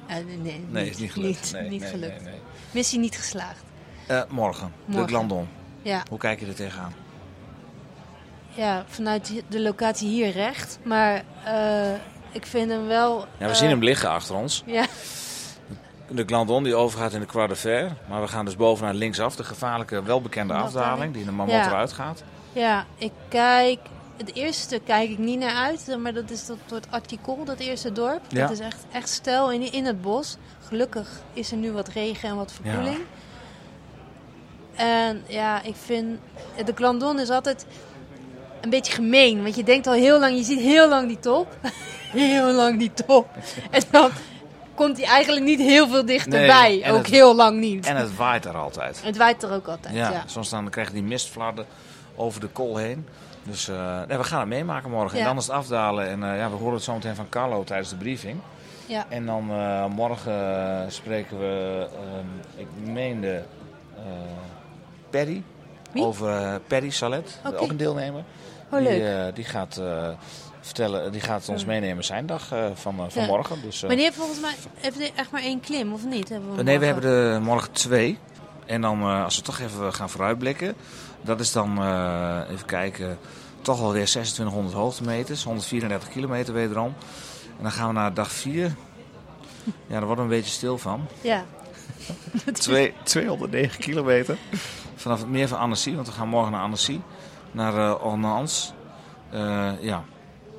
[0.07, 1.41] Nee, nee, Nee, is niet gelukt.
[1.43, 2.23] Niet, nee, niet nee, gelukt.
[2.71, 3.63] Missie niet geslaagd.
[4.07, 5.07] Eh, morgen, de Morgen.
[5.09, 5.47] Glandon.
[5.87, 6.93] Ja, Hoe kijk je er tegenaan?
[8.53, 10.79] ja, vanuit de locatie hier recht.
[10.83, 11.91] Maar eh,
[12.31, 13.19] ik vind hem wel...
[13.19, 14.63] Ja, we eh, zien hem liggen achter ons.
[14.65, 14.85] Ja,
[16.09, 17.91] de Glandon die overgaat in de Croix de Fer.
[18.09, 19.35] Maar we gaan dus bovenaan linksaf.
[19.35, 20.75] De gevaarlijke, welbekende Afdaling.
[20.91, 21.65] afdaling die in de Marmot Ja.
[21.67, 22.23] eruit gaat.
[22.53, 23.79] Ja, ik kijk.
[24.17, 27.91] Het eerste kijk ik niet naar uit, maar dat is dat, dat artikel, dat eerste
[27.91, 28.21] dorp.
[28.27, 28.41] Ja.
[28.41, 30.37] Dat is echt, echt stijl in, in het bos.
[30.67, 32.97] Gelukkig is er nu wat regen en wat verkoeling.
[34.77, 36.19] En ja, ik vind.
[36.65, 37.65] De Glandon is altijd
[38.61, 39.43] een beetje gemeen.
[39.43, 41.47] Want je denkt al heel lang, je ziet heel lang die top.
[42.11, 43.27] heel lang die top.
[43.71, 44.09] En dan
[44.75, 46.69] komt hij eigenlijk niet heel veel dichterbij.
[46.81, 47.85] Nee, ook het- heel lang niet.
[47.85, 49.01] En het waait er altijd.
[49.03, 49.93] Het waait er ook altijd.
[49.95, 50.23] Ja, Ja.
[50.25, 51.65] soms dan krijg je die mistflarden
[52.15, 53.07] over de kool heen.
[53.43, 55.17] Dus eh, nee, we gaan het meemaken morgen.
[55.17, 55.23] Ja.
[55.23, 56.07] En dan is het afdalen.
[56.07, 58.39] En eh, ja, we horen het zo meteen van Carlo tijdens de briefing.
[58.85, 59.05] Ja.
[59.09, 63.43] En dan eh, morgen spreken we, ehm, ik meende,
[65.09, 65.43] Perry.
[65.91, 66.03] Wie?
[66.03, 68.23] Over eh, Perry Salet, ook een deelnemer.
[68.71, 69.27] Oh, die, leuk.
[69.27, 70.09] eh, die gaat eh,
[70.61, 73.25] vertellen, die gaat ons meenemen zijn dag eh, van, Ja.
[73.25, 73.61] morgen.
[73.61, 76.29] Dus, eh, Maar die heeft volgens mij heeft die echt maar één klim, of niet?
[76.29, 78.17] Hebben we nee, we hebben er morgen twee.
[78.65, 80.75] En dan, als we toch even gaan vooruitblikken,
[81.21, 81.71] dat is dan,
[82.51, 83.17] even kijken,
[83.61, 86.93] toch alweer 2600 hoogtemeters, 134 kilometer wederom.
[87.57, 88.63] En dan gaan we naar dag 4.
[88.63, 91.05] Ja, daar worden we een beetje stil van.
[91.21, 91.45] Ja.
[92.53, 94.37] Twee, 209 kilometer.
[95.07, 96.99] Vanaf het meer van Annecy, want we gaan morgen naar Annecy.
[97.51, 98.73] Naar eh Ornans.
[99.29, 100.03] Eh, ja,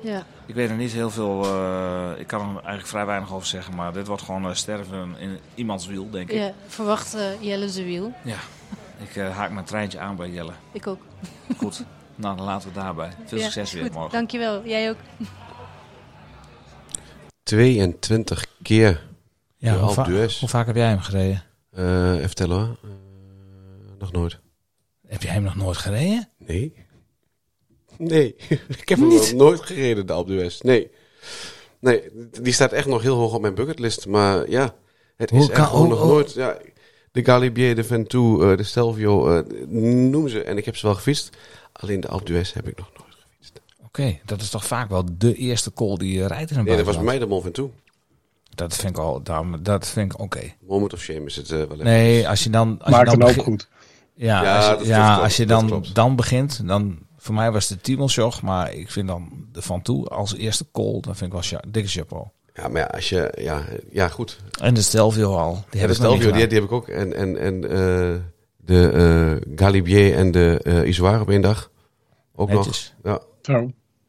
[0.01, 0.23] ja.
[0.45, 3.75] ik weet er niet heel veel, eh, ik kan er eigenlijk vrij weinig over zeggen.
[3.75, 6.37] Maar dit wordt gewoon sterven in iemands wiel, denk ik.
[6.37, 6.51] ja.
[6.67, 8.13] Verwacht eh, Jelle zijn wiel.
[8.97, 10.51] Ik eh, haak mijn treintje aan bij Jelle.
[10.71, 11.01] Ik ook.
[11.57, 11.83] Goed,
[12.15, 13.11] nou dan laten we daarbij.
[13.25, 13.93] Veel Ja, succes weer goed.
[13.93, 14.11] morgen.
[14.11, 14.65] Dankjewel.
[14.65, 14.97] Jij ook.
[17.43, 19.01] 22 keer
[19.57, 21.43] Ja, hoe, va- hoe vaak heb jij hem gereden?
[21.71, 22.77] Eh, even tellen hoor.
[23.99, 24.39] Nog nooit.
[25.07, 26.29] Heb jij hem nog nooit gereden?
[26.37, 26.73] Nee.
[27.97, 28.35] Nee,
[28.81, 30.59] ik heb hem nog nooit gereden, de Alpe d'Huez.
[30.59, 30.91] Nee.
[31.79, 32.03] Nee,
[32.41, 34.07] die staat echt nog heel hoog op mijn bucketlist.
[34.07, 34.75] Maar ja,
[35.15, 36.33] het Hoe is echt gewoon nog nooit...
[36.33, 36.57] Ja,
[37.11, 40.43] de Galibier, de Ventoux, eh, de Stelvio, eh, noem ze.
[40.43, 41.37] En ik heb ze wel gefietst.
[41.71, 43.61] Alleen de Alpe d'Huez heb ik nog nooit gefietst.
[43.85, 46.75] Oké, dat is toch vaak wel de eerste call die je rijdt in een Nee,
[46.75, 47.73] dat was bij mij de Mont Ventoux.
[48.55, 49.21] Dat vind ik al,
[49.61, 50.53] dat vind ik oké.
[50.67, 51.83] Moment of shame is het eh, wel even.
[51.83, 53.67] Nee, als je dan, als Maakt je dan hem ook goed.
[54.21, 56.99] Ja, Ja, als je, dat- dat ja, klopt, als je dat dan, dan begint, dan
[57.17, 60.99] voor mij was de Tiemelsjoch, maar ik vind dan de Van Toe als eerste call,
[61.01, 62.27] dan vind ik wel dikke chapeau.
[62.53, 63.33] Ja, maar ja, als je...
[63.41, 64.39] Ja, ja goed.
[64.61, 66.87] En de Stelvio al, die Ja, heb de Stelvio, die, heb ik ook.
[66.87, 68.15] En, en, en eh,
[68.57, 71.71] de eh, Galibier en de eh Isoire op één dag.
[72.35, 72.69] Ook nog.
[73.03, 73.19] Ja.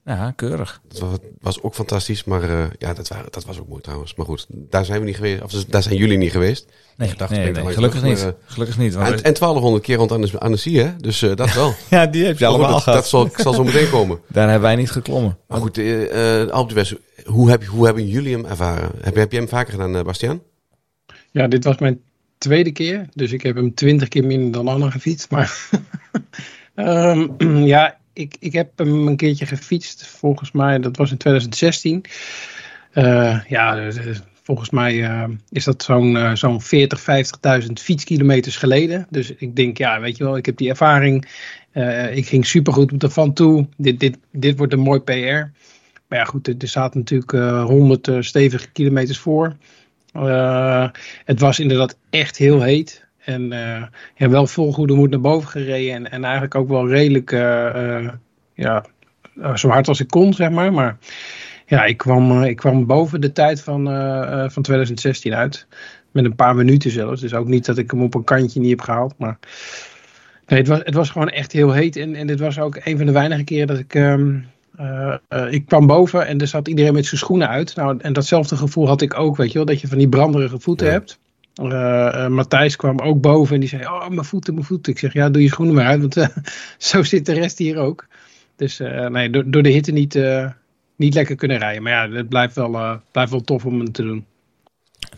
[0.04, 0.80] Ja, keurig.
[0.88, 2.24] dat was, was ook fantastisch.
[2.24, 4.14] Maar eh, ja, dat, waren, dat was ook mooi trouwens.
[4.14, 5.42] Maar goed, daar zijn we niet geweest.
[5.42, 6.66] Of daar zijn jullie niet geweest.
[6.96, 8.32] Nee, nee, ik nee, dan gelukkig niet.
[8.46, 8.94] gelukkig niet.
[8.94, 10.96] want En, er- en 1200 keer rond Anne- Annecy, hè?
[10.96, 11.74] Dus eh, dat wel.
[11.90, 12.98] ja, die heb je goed, allemaal dat, gehad.
[12.98, 14.20] dat zal, zal zo meteen komen.
[14.28, 15.38] Daar hebben wij niet geklommen.
[15.48, 16.94] Maar goed, eh eh, Alpe d'Huez,
[17.24, 18.90] hoe, heb, je- hoe hebben jullie hem ervaren?
[19.00, 20.40] Heb, heb je hem vaker gedaan, eh, Bastiaan?
[21.30, 22.00] Ja, dit was mijn
[22.38, 23.08] tweede keer.
[23.14, 25.30] Dus ik heb hem twintig keer minder dan Anna gefietst.
[25.30, 25.68] Maar
[26.74, 27.28] Ehm,
[27.74, 30.06] ja, ik, ik heb hem een keertje gefietst.
[30.06, 32.04] Volgens mij, dat was in 2016.
[32.92, 39.06] Eh, ja, dus, eh, volgens mij eh, is dat zo'n zo'n 40, 50.000 fietskilometers geleden.
[39.10, 41.28] Dus ik denk, ja, weet je wel, ik heb die ervaring.
[42.12, 43.66] Ik ging supergoed op de van toe.
[43.76, 45.50] Dit, dit, dit wordt een mooi PR.
[46.10, 49.56] Maar ja, goed, er, er zaten natuurlijk eh 100 eh, stevige kilometers voor.
[51.24, 53.04] Het was inderdaad echt heel heet.
[53.30, 53.82] En eh,
[54.14, 55.94] ja, wel vol goede moed naar boven gereden.
[55.94, 58.08] En, en eigenlijk ook wel redelijk eh, eh,
[58.54, 58.84] ja,
[59.54, 60.72] zo hard als ik kon, zeg maar.
[60.72, 60.98] Maar
[61.66, 63.84] ja, ik kwam, ik kwam boven de tijd van,
[64.50, 65.66] van 2016 uit.
[66.10, 67.20] Met een paar minuten zelfs.
[67.20, 69.14] Dus ook niet dat ik hem op een kantje niet heb gehaald.
[69.18, 69.38] Maar
[70.46, 71.96] nee, het was, het was gewoon echt heel heet.
[71.96, 73.94] En, en dit was ook een van de weinige keren dat ik...
[73.94, 74.36] ehm,
[74.80, 77.76] eh, eh, ik kwam boven en er zat iedereen met zijn schoenen uit.
[77.76, 79.66] Nou, en datzelfde gevoel had ik ook, weet je wel.
[79.66, 80.92] Dat je van die branderige voeten Ja.
[80.92, 81.18] hebt.
[81.54, 84.92] Eh, eh, Matthijs kwam ook boven en die zei: Oh, mijn voeten, mijn voeten.
[84.92, 86.28] Ik zeg: Ja, doe je schoenen maar uit, want eh,
[86.78, 88.06] zo zit de rest hier ook.
[88.56, 90.50] Dus eh, nee, door, door de hitte niet, eh,
[90.96, 91.82] niet lekker kunnen rijden.
[91.82, 94.26] Maar ja, het blijft wel, eh, blijft wel tof om het te doen.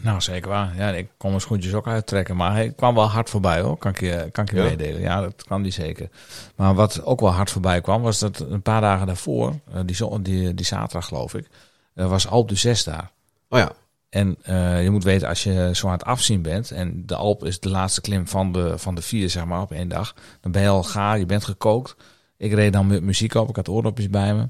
[0.00, 0.76] Nou, zeker waar.
[0.76, 2.36] Ja, ik kon mijn schoentjes ook uittrekken.
[2.36, 3.76] Maar hij kwam wel hard voorbij hoor.
[3.78, 4.62] Kan ik je, kan ik je Ja?
[4.62, 5.00] meedelen.
[5.00, 6.08] Ja, dat kwam die zeker.
[6.56, 9.54] Maar wat ook wel hard voorbij kwam, was dat een paar dagen daarvoor,
[9.84, 11.46] die, die, die zaterdag geloof ik,
[11.94, 13.10] eh, was Alp du 6 daar.
[13.48, 13.72] Oh ja,
[14.12, 17.44] En eh, je moet weten, als je zo aan het afzien bent, en de Alp
[17.44, 20.52] is de laatste klim van de, van de vier, zeg maar, op één dag, dan
[20.52, 21.96] ben je al gaar, je bent gekookt.
[22.36, 24.48] Ik reed dan met muziek op, ik had oordopjes bij me.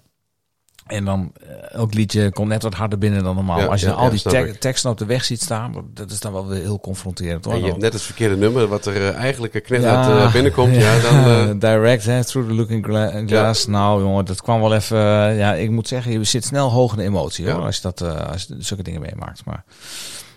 [0.87, 3.59] En dan, eh, elk liedje komt net wat harder binnen dan normaal.
[3.59, 6.11] Ja, als je ja, al ja, die te- teksten op de weg ziet staan, dat
[6.11, 7.55] is dan wel weer heel confronterend hoor.
[7.55, 10.33] en je hebt net het verkeerde nummer, wat er eh, eigenlijk een knetterhard Ja, eh,
[10.33, 10.74] binnenkomt.
[10.74, 13.66] Ja, dan, Direct, hè, through the looking gla- glass.
[13.66, 14.99] Nou, jongen, dat kwam wel even.
[15.35, 17.66] ja, ik moet zeggen, je zit snel hoog in de emotie, hoor, Ja.
[17.66, 19.45] als je dat, eh, als je zulke dingen meemaakt.
[19.45, 19.64] Maar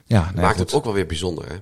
[0.05, 0.65] Ja, nee, Maakt goed.
[0.65, 1.55] het ook wel weer bijzonder, hè?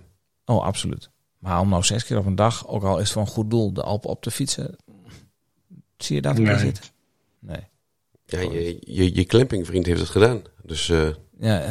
[0.54, 1.10] Oh, absoluut.
[1.40, 3.50] Maar om nou zes keer op een dag, ook al is het voor een goed
[3.50, 4.76] doel, de Alpen op te fietsen.
[5.98, 6.58] Zie je dat Nee.
[6.58, 6.84] zitten?
[7.40, 7.68] Nee.
[8.42, 10.42] Ja, je, je, je clampingvriend heeft het gedaan.
[10.64, 11.08] Dus eh,
[11.40, 11.62] Ja,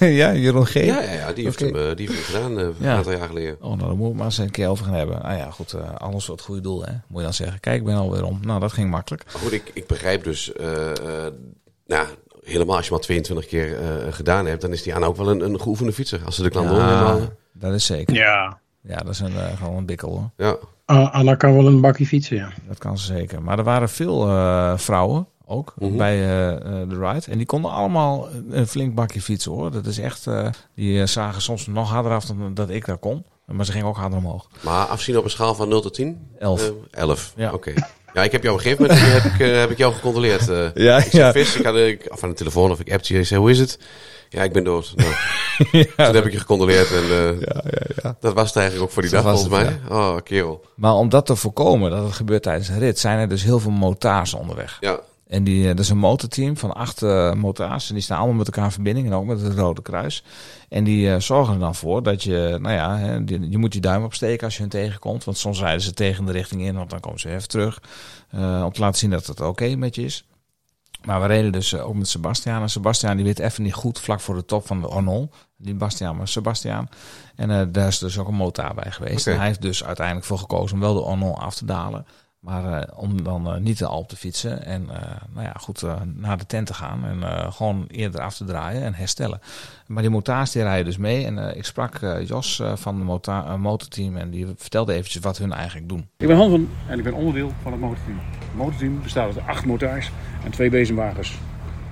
[0.00, 0.72] eh, ja Jeroen G.
[0.74, 2.96] ja, ja, ja, die, heeft hem, eh, die heeft hem gedaan eh, een Ja.
[2.96, 3.56] aantal jaar geleden.
[3.60, 5.18] Oh, nou, daar moet ik maar eens een keer over gaan hebben.
[5.22, 6.92] Nou ja, goed, eh, alles voor het goede doel, hè.
[7.08, 7.60] Moet je dan zeggen.
[7.60, 8.38] Kijk, ik ben alweer om.
[8.42, 9.24] Nou, dat ging makkelijk.
[9.32, 11.32] Maar goed, ik, ik begrijp dus, eh, eh,
[11.86, 12.06] nou,
[12.44, 15.30] helemaal als je maar 22 keer eh, gedaan hebt, dan is die aan ook wel
[15.30, 16.20] een, een geoefende fietser.
[16.24, 17.20] Als ze de klant doen, helemaal.
[17.52, 18.14] dat is zeker.
[18.14, 18.60] Ja.
[18.82, 20.30] Ja, dat is een, gewoon een bikkel, hoor.
[20.46, 22.52] Ja, Ah, Anna kan wel een bakje fietsen, ja.
[22.68, 23.42] Dat kan ze zeker.
[23.42, 25.96] Maar er waren veel eh, vrouwen ook Mhm.
[25.96, 27.30] bij eh, eh, de ride.
[27.30, 29.70] En die konden allemaal een flink bakje fietsen, hoor.
[29.70, 30.26] Dat is echt...
[30.26, 33.24] eh, die eh, zagen soms nog harder af dan dat ik daar kon.
[33.46, 34.48] Maar ze gingen ook harder omhoog.
[34.60, 36.28] maar afzien op een schaal van 0 tot 10?
[36.38, 36.62] Elf.
[36.90, 37.52] Eh, 11, Ja.
[37.52, 37.72] oké.
[38.14, 40.48] Ja, ik heb jou op een gegeven moment heb ik, eh, heb ik jou gecontroleerd.
[40.48, 40.74] eh.
[40.86, 43.18] Ja, ik zei, vis, ik had ik, of aan de telefoon of ik appte je.
[43.20, 43.78] Ik zei, hoe is het?
[44.28, 44.94] Ja, ik ben dood.
[45.72, 48.16] Nou, Toen heb ik je gecontroleerd en eh, ja, ja, ja.
[48.20, 49.98] dat was het eigenlijk ook voor die Dat dag was volgens het, mij.
[49.98, 50.64] Oh, kerel.
[50.74, 53.58] Maar om dat te voorkomen, dat het gebeurt tijdens een rit, zijn er dus heel
[53.60, 54.76] veel motards onderweg.
[54.80, 55.00] Ja,
[55.32, 57.00] En die, eh, dat is een motorteam van acht
[57.36, 57.88] motards.
[57.88, 59.06] En die staan allemaal met elkaar in verbinding.
[59.06, 60.24] En ook met het Rode Kruis.
[60.68, 63.74] En die eh, zorgen er dan voor dat je, nou ja, hè, die- je moet
[63.74, 65.24] je duim opsteken als je hun tegenkomt.
[65.24, 67.80] Want soms rijden ze tegen de richting in, want dan komen ze even terug.
[68.64, 70.24] om te laten zien dat het oké met je is.
[71.04, 72.62] Maar we reden dus ook met Sebastian.
[72.62, 75.34] En Sebastian die weet even niet goed vlak voor de top van de Arnold.
[75.56, 76.88] Die Bastiaan, maar Sebastian.
[77.36, 79.24] En daar is dus ook een motor bij geweest.
[79.32, 82.06] En hij heeft dus uiteindelijk voor gekozen om wel de Arnold af te dalen.
[82.42, 85.84] Maar eh, om dan eh, niet de Alp te fietsen en eh, nou ja, goed
[86.14, 89.40] naar de tent te gaan en gewoon eerder af te draaien en herstellen.
[89.86, 94.30] Maar die motards die rijden dus mee en ik sprak Jos van het motorteam en
[94.30, 96.08] die vertelde eventjes wat hun eigenlijk doen.
[96.16, 98.18] Ik ben Hansen en ik ben onderdeel van het motorteam.
[98.38, 100.10] Het motorteam bestaat uit acht motards
[100.44, 101.38] en twee bezemwagens.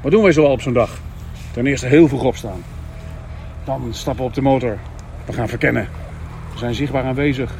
[0.03, 0.99] Wat doen wij zoal op zo'n dag?
[1.53, 2.63] Ten eerste heel vroeg opstaan.
[3.65, 4.79] Dan stappen we op de motor.
[5.27, 5.89] We gaan verkennen.
[6.53, 7.55] We zijn zichtbaar aanwezig.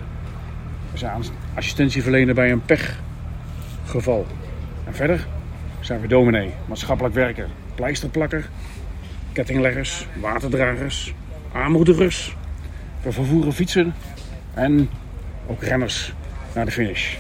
[0.93, 1.13] We zijn
[1.61, 4.27] assistentie verlenen bij een pechgeval.
[4.85, 5.27] En verder
[5.81, 8.49] zijn we dominee, maatschappelijk werker, pleisterplakker,
[9.33, 11.15] kettingleggers, waterdragers,
[11.53, 12.37] aanmoedigers.
[13.03, 13.95] We vervoeren fietsen
[14.55, 14.91] en
[15.47, 16.13] ook renners
[16.55, 17.17] naar de finish.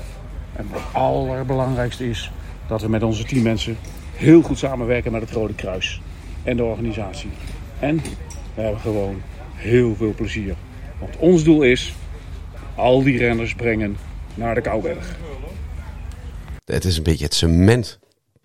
[0.56, 2.30] En het allerbelangrijkste is
[2.66, 3.76] dat we met onze teammensen
[4.14, 6.00] heel goed samenwerken met het Rode Kruis
[6.42, 7.30] en de organisatie.
[7.78, 7.96] En
[8.54, 9.22] we hebben gewoon
[9.54, 10.54] heel veel plezier.
[10.98, 11.94] Want ons doel is
[12.74, 13.96] al die renners brengen
[14.34, 15.16] naar de Kouberg.
[16.64, 17.98] het is een beetje het cement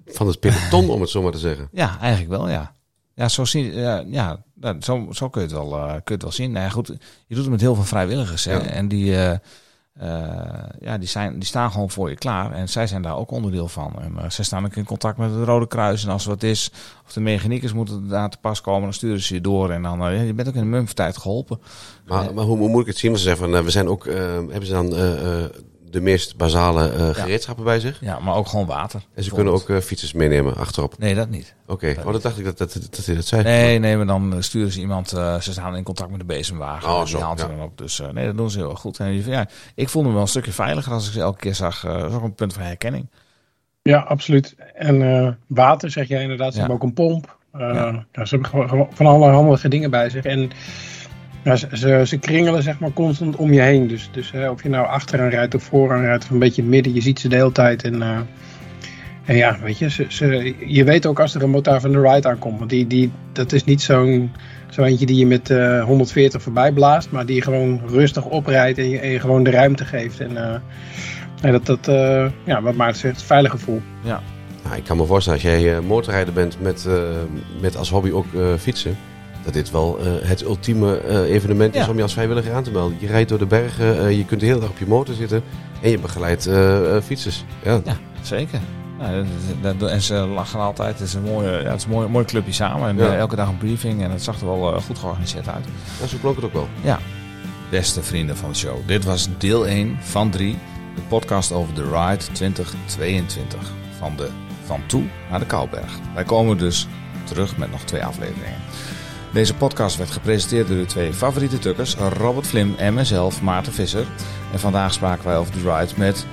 [0.06, 1.70] van het peloton, om het zo maar te zeggen.
[1.72, 2.74] Ja, eigenlijk wel, ja.
[3.16, 3.74] Ja, zo, zie,
[4.10, 4.44] ja,
[4.80, 6.52] zo, zo kun, je het wel, eh, kun je het wel zien.
[6.52, 6.88] Nou ja, goed,
[7.28, 8.46] je doet het met heel veel vrijwilligers.
[8.46, 8.54] Hè?
[8.54, 8.62] Ja.
[8.62, 9.38] En die, eh,
[9.96, 12.52] eh, ja, die, zijn, die staan gewoon voor je klaar.
[12.52, 13.94] En zij zijn daar ook onderdeel van.
[14.02, 16.04] En uh, zij staan ook in contact met het Rode Kruis.
[16.04, 16.72] En als er wat is,
[17.06, 19.72] of de mechaniekers moeten daar te pas komen, dan sturen ze je door.
[19.72, 21.60] En dan, uh, je bent ook in de mumftijd geholpen.
[22.06, 23.10] Maar, maar hoe, hoe, moet ik het zien?
[23.10, 25.46] Want ze zeggen van, uh, we zijn ook, uh, hebben ze dan uh,
[25.96, 27.98] de meest basale uh, gereedschappen bij zich.
[28.02, 29.02] Ja, maar ook gewoon water.
[29.14, 30.98] En ze kunnen ook uh, fietsers meenemen achterop.
[30.98, 31.56] Nee, dat niet.
[31.68, 32.04] Oké, okay.
[32.04, 33.44] oh, dat dacht ik dat, dat, dat, dat hij dat zei.
[33.44, 35.14] Nee, nee, maar dan sturen ze iemand.
[35.14, 36.90] Uh, ze staan in contact met de bezemwagen.
[36.90, 37.46] Oh, die zo, haalt ja.
[37.46, 37.78] ze dan op.
[37.78, 39.00] Dus uh, nee, dat doen ze heel erg goed.
[39.00, 41.86] En ja, ik voelde me wel een stukje veiliger als ik ze elke keer zag.
[41.86, 43.08] Uh, dat is ook een punt van herkenning.
[43.82, 44.56] Ja, absoluut.
[44.74, 46.54] En water, zeg jij inderdaad.
[46.54, 46.66] Ze ja.
[46.66, 47.38] hebben ook een pomp.
[47.54, 48.06] Ja.
[48.12, 50.24] Ja, ze hebben gewoon van alle handige dingen bij zich.
[50.24, 50.52] En
[51.54, 53.88] ze, ze, kringelen zeg maar constant om je heen.
[53.88, 56.94] Dus, dus hè, of je nou achteraan rijdt of vooraan rijdt of een beetje midden,
[56.94, 57.84] je ziet ze de hele tijd.
[57.84, 58.18] En, uh,
[59.26, 62.02] en ja, weet je, ze, ze, je weet ook als er een motor van de
[62.02, 62.58] ride aankomt.
[62.58, 64.32] Want die, die, dat is niet zo'n
[64.70, 68.78] zo eentje die je met uh, 140 voorbij blaast, maar die je gewoon rustig oprijdt
[68.78, 70.20] en je, gewoon de ruimte geeft.
[70.20, 70.56] En, uh,
[71.42, 71.86] en dat, dat
[72.44, 73.82] ja, wat Maarten zegt, het veilig gevoel.
[74.04, 74.22] Ja.
[74.64, 76.88] Nou, ik kan me voorstellen, als jij motorrijder bent met,
[77.62, 78.26] met als hobby ook
[78.60, 78.98] fietsen
[79.46, 81.82] dat dit wel uh, het ultieme uh, evenement ja.
[81.82, 82.98] is om je als vrijwilliger aan te melden.
[83.00, 85.44] Je rijdt door de bergen, uh, je kunt de hele dag op je motor zitten
[85.82, 86.50] en je begeleidt
[87.04, 87.44] fietsers.
[87.64, 88.60] Ja, ja zeker.
[89.00, 89.26] Nou,
[89.62, 91.00] dat, dat, en ze lachen altijd.
[91.00, 92.90] Het is een mooie, ja, het is een mooi, mooi clubje samen.
[92.90, 93.16] En ja.
[93.16, 95.66] elke dag een briefing en het zag er wel goed georganiseerd uit.
[96.02, 96.68] Ja, zo klonk het ook wel.
[96.82, 97.00] Ja.
[97.70, 100.58] Beste vrienden van de show, dit was deel 1 van 3.
[100.96, 103.72] De podcast over de Ride 2022.
[103.98, 104.30] Van de
[104.66, 106.00] Van Toe naar de Kouberg.
[106.14, 106.88] Wij komen dus
[107.24, 108.62] terug met nog twee afleveringen.
[109.36, 114.08] Deze podcast werd gepresenteerd door de twee favoriete tukkers, Robert Vlim en mezelf, Maarten Visser.
[114.52, 116.26] En vandaag spraken wij over de ride met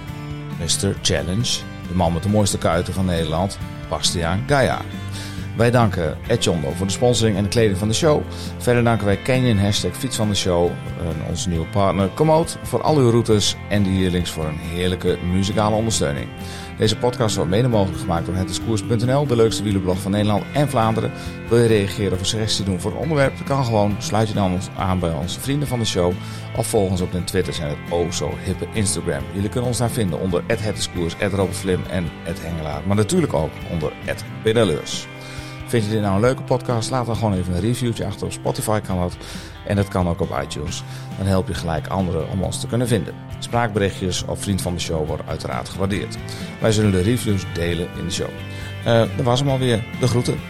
[0.59, 0.97] Mr.
[1.01, 4.81] Challenge, de man met de mooiste kuiten van Nederland, Bastiaan Gaia.
[5.57, 8.23] Wij danken Ed Jondo voor de sponsoring en de kleding van de show.
[8.59, 12.83] Verder danken wij Canyon, hashtag fiets van de show, en onze nieuwe partner Komoot voor
[12.83, 16.29] al uw routes en de Yearlings voor een heerlijke muzikale ondersteuning.
[16.83, 21.13] Deze podcast wordt mede mogelijk gemaakt door hetdiscours.nl, de leukste wielerblog van Nederland en Vlaanderen.
[21.49, 23.37] Wil je reageren of een suggestie doen voor een onderwerp?
[23.39, 23.97] Dat kan gewoon.
[23.99, 26.13] Sluit je dan aan bij onze vrienden van de show
[26.57, 29.23] of volg ons op de Twitter en het oh zo hippe Instagram.
[29.33, 32.09] Jullie kunnen ons daar vinden onder @hetdiscours, @robertflim en
[32.41, 33.93] @hengelaar, maar natuurlijk ook onder
[34.43, 35.07] @pedaleurs.
[35.73, 36.91] Vind je dit nou een leuke podcast?
[36.91, 39.17] Laat dan gewoon even een reviewtje achter op Spotify kan dat.
[39.67, 40.83] En dat kan ook op iTunes.
[41.17, 43.15] Dan help je gelijk anderen om ons te kunnen vinden.
[43.39, 46.17] Spraakberichtjes of vriend van de show worden uiteraard gewaardeerd.
[46.61, 48.29] Wij zullen de reviews delen in de show.
[48.87, 49.85] Uh, dat was hem alweer.
[50.01, 50.41] De groeten.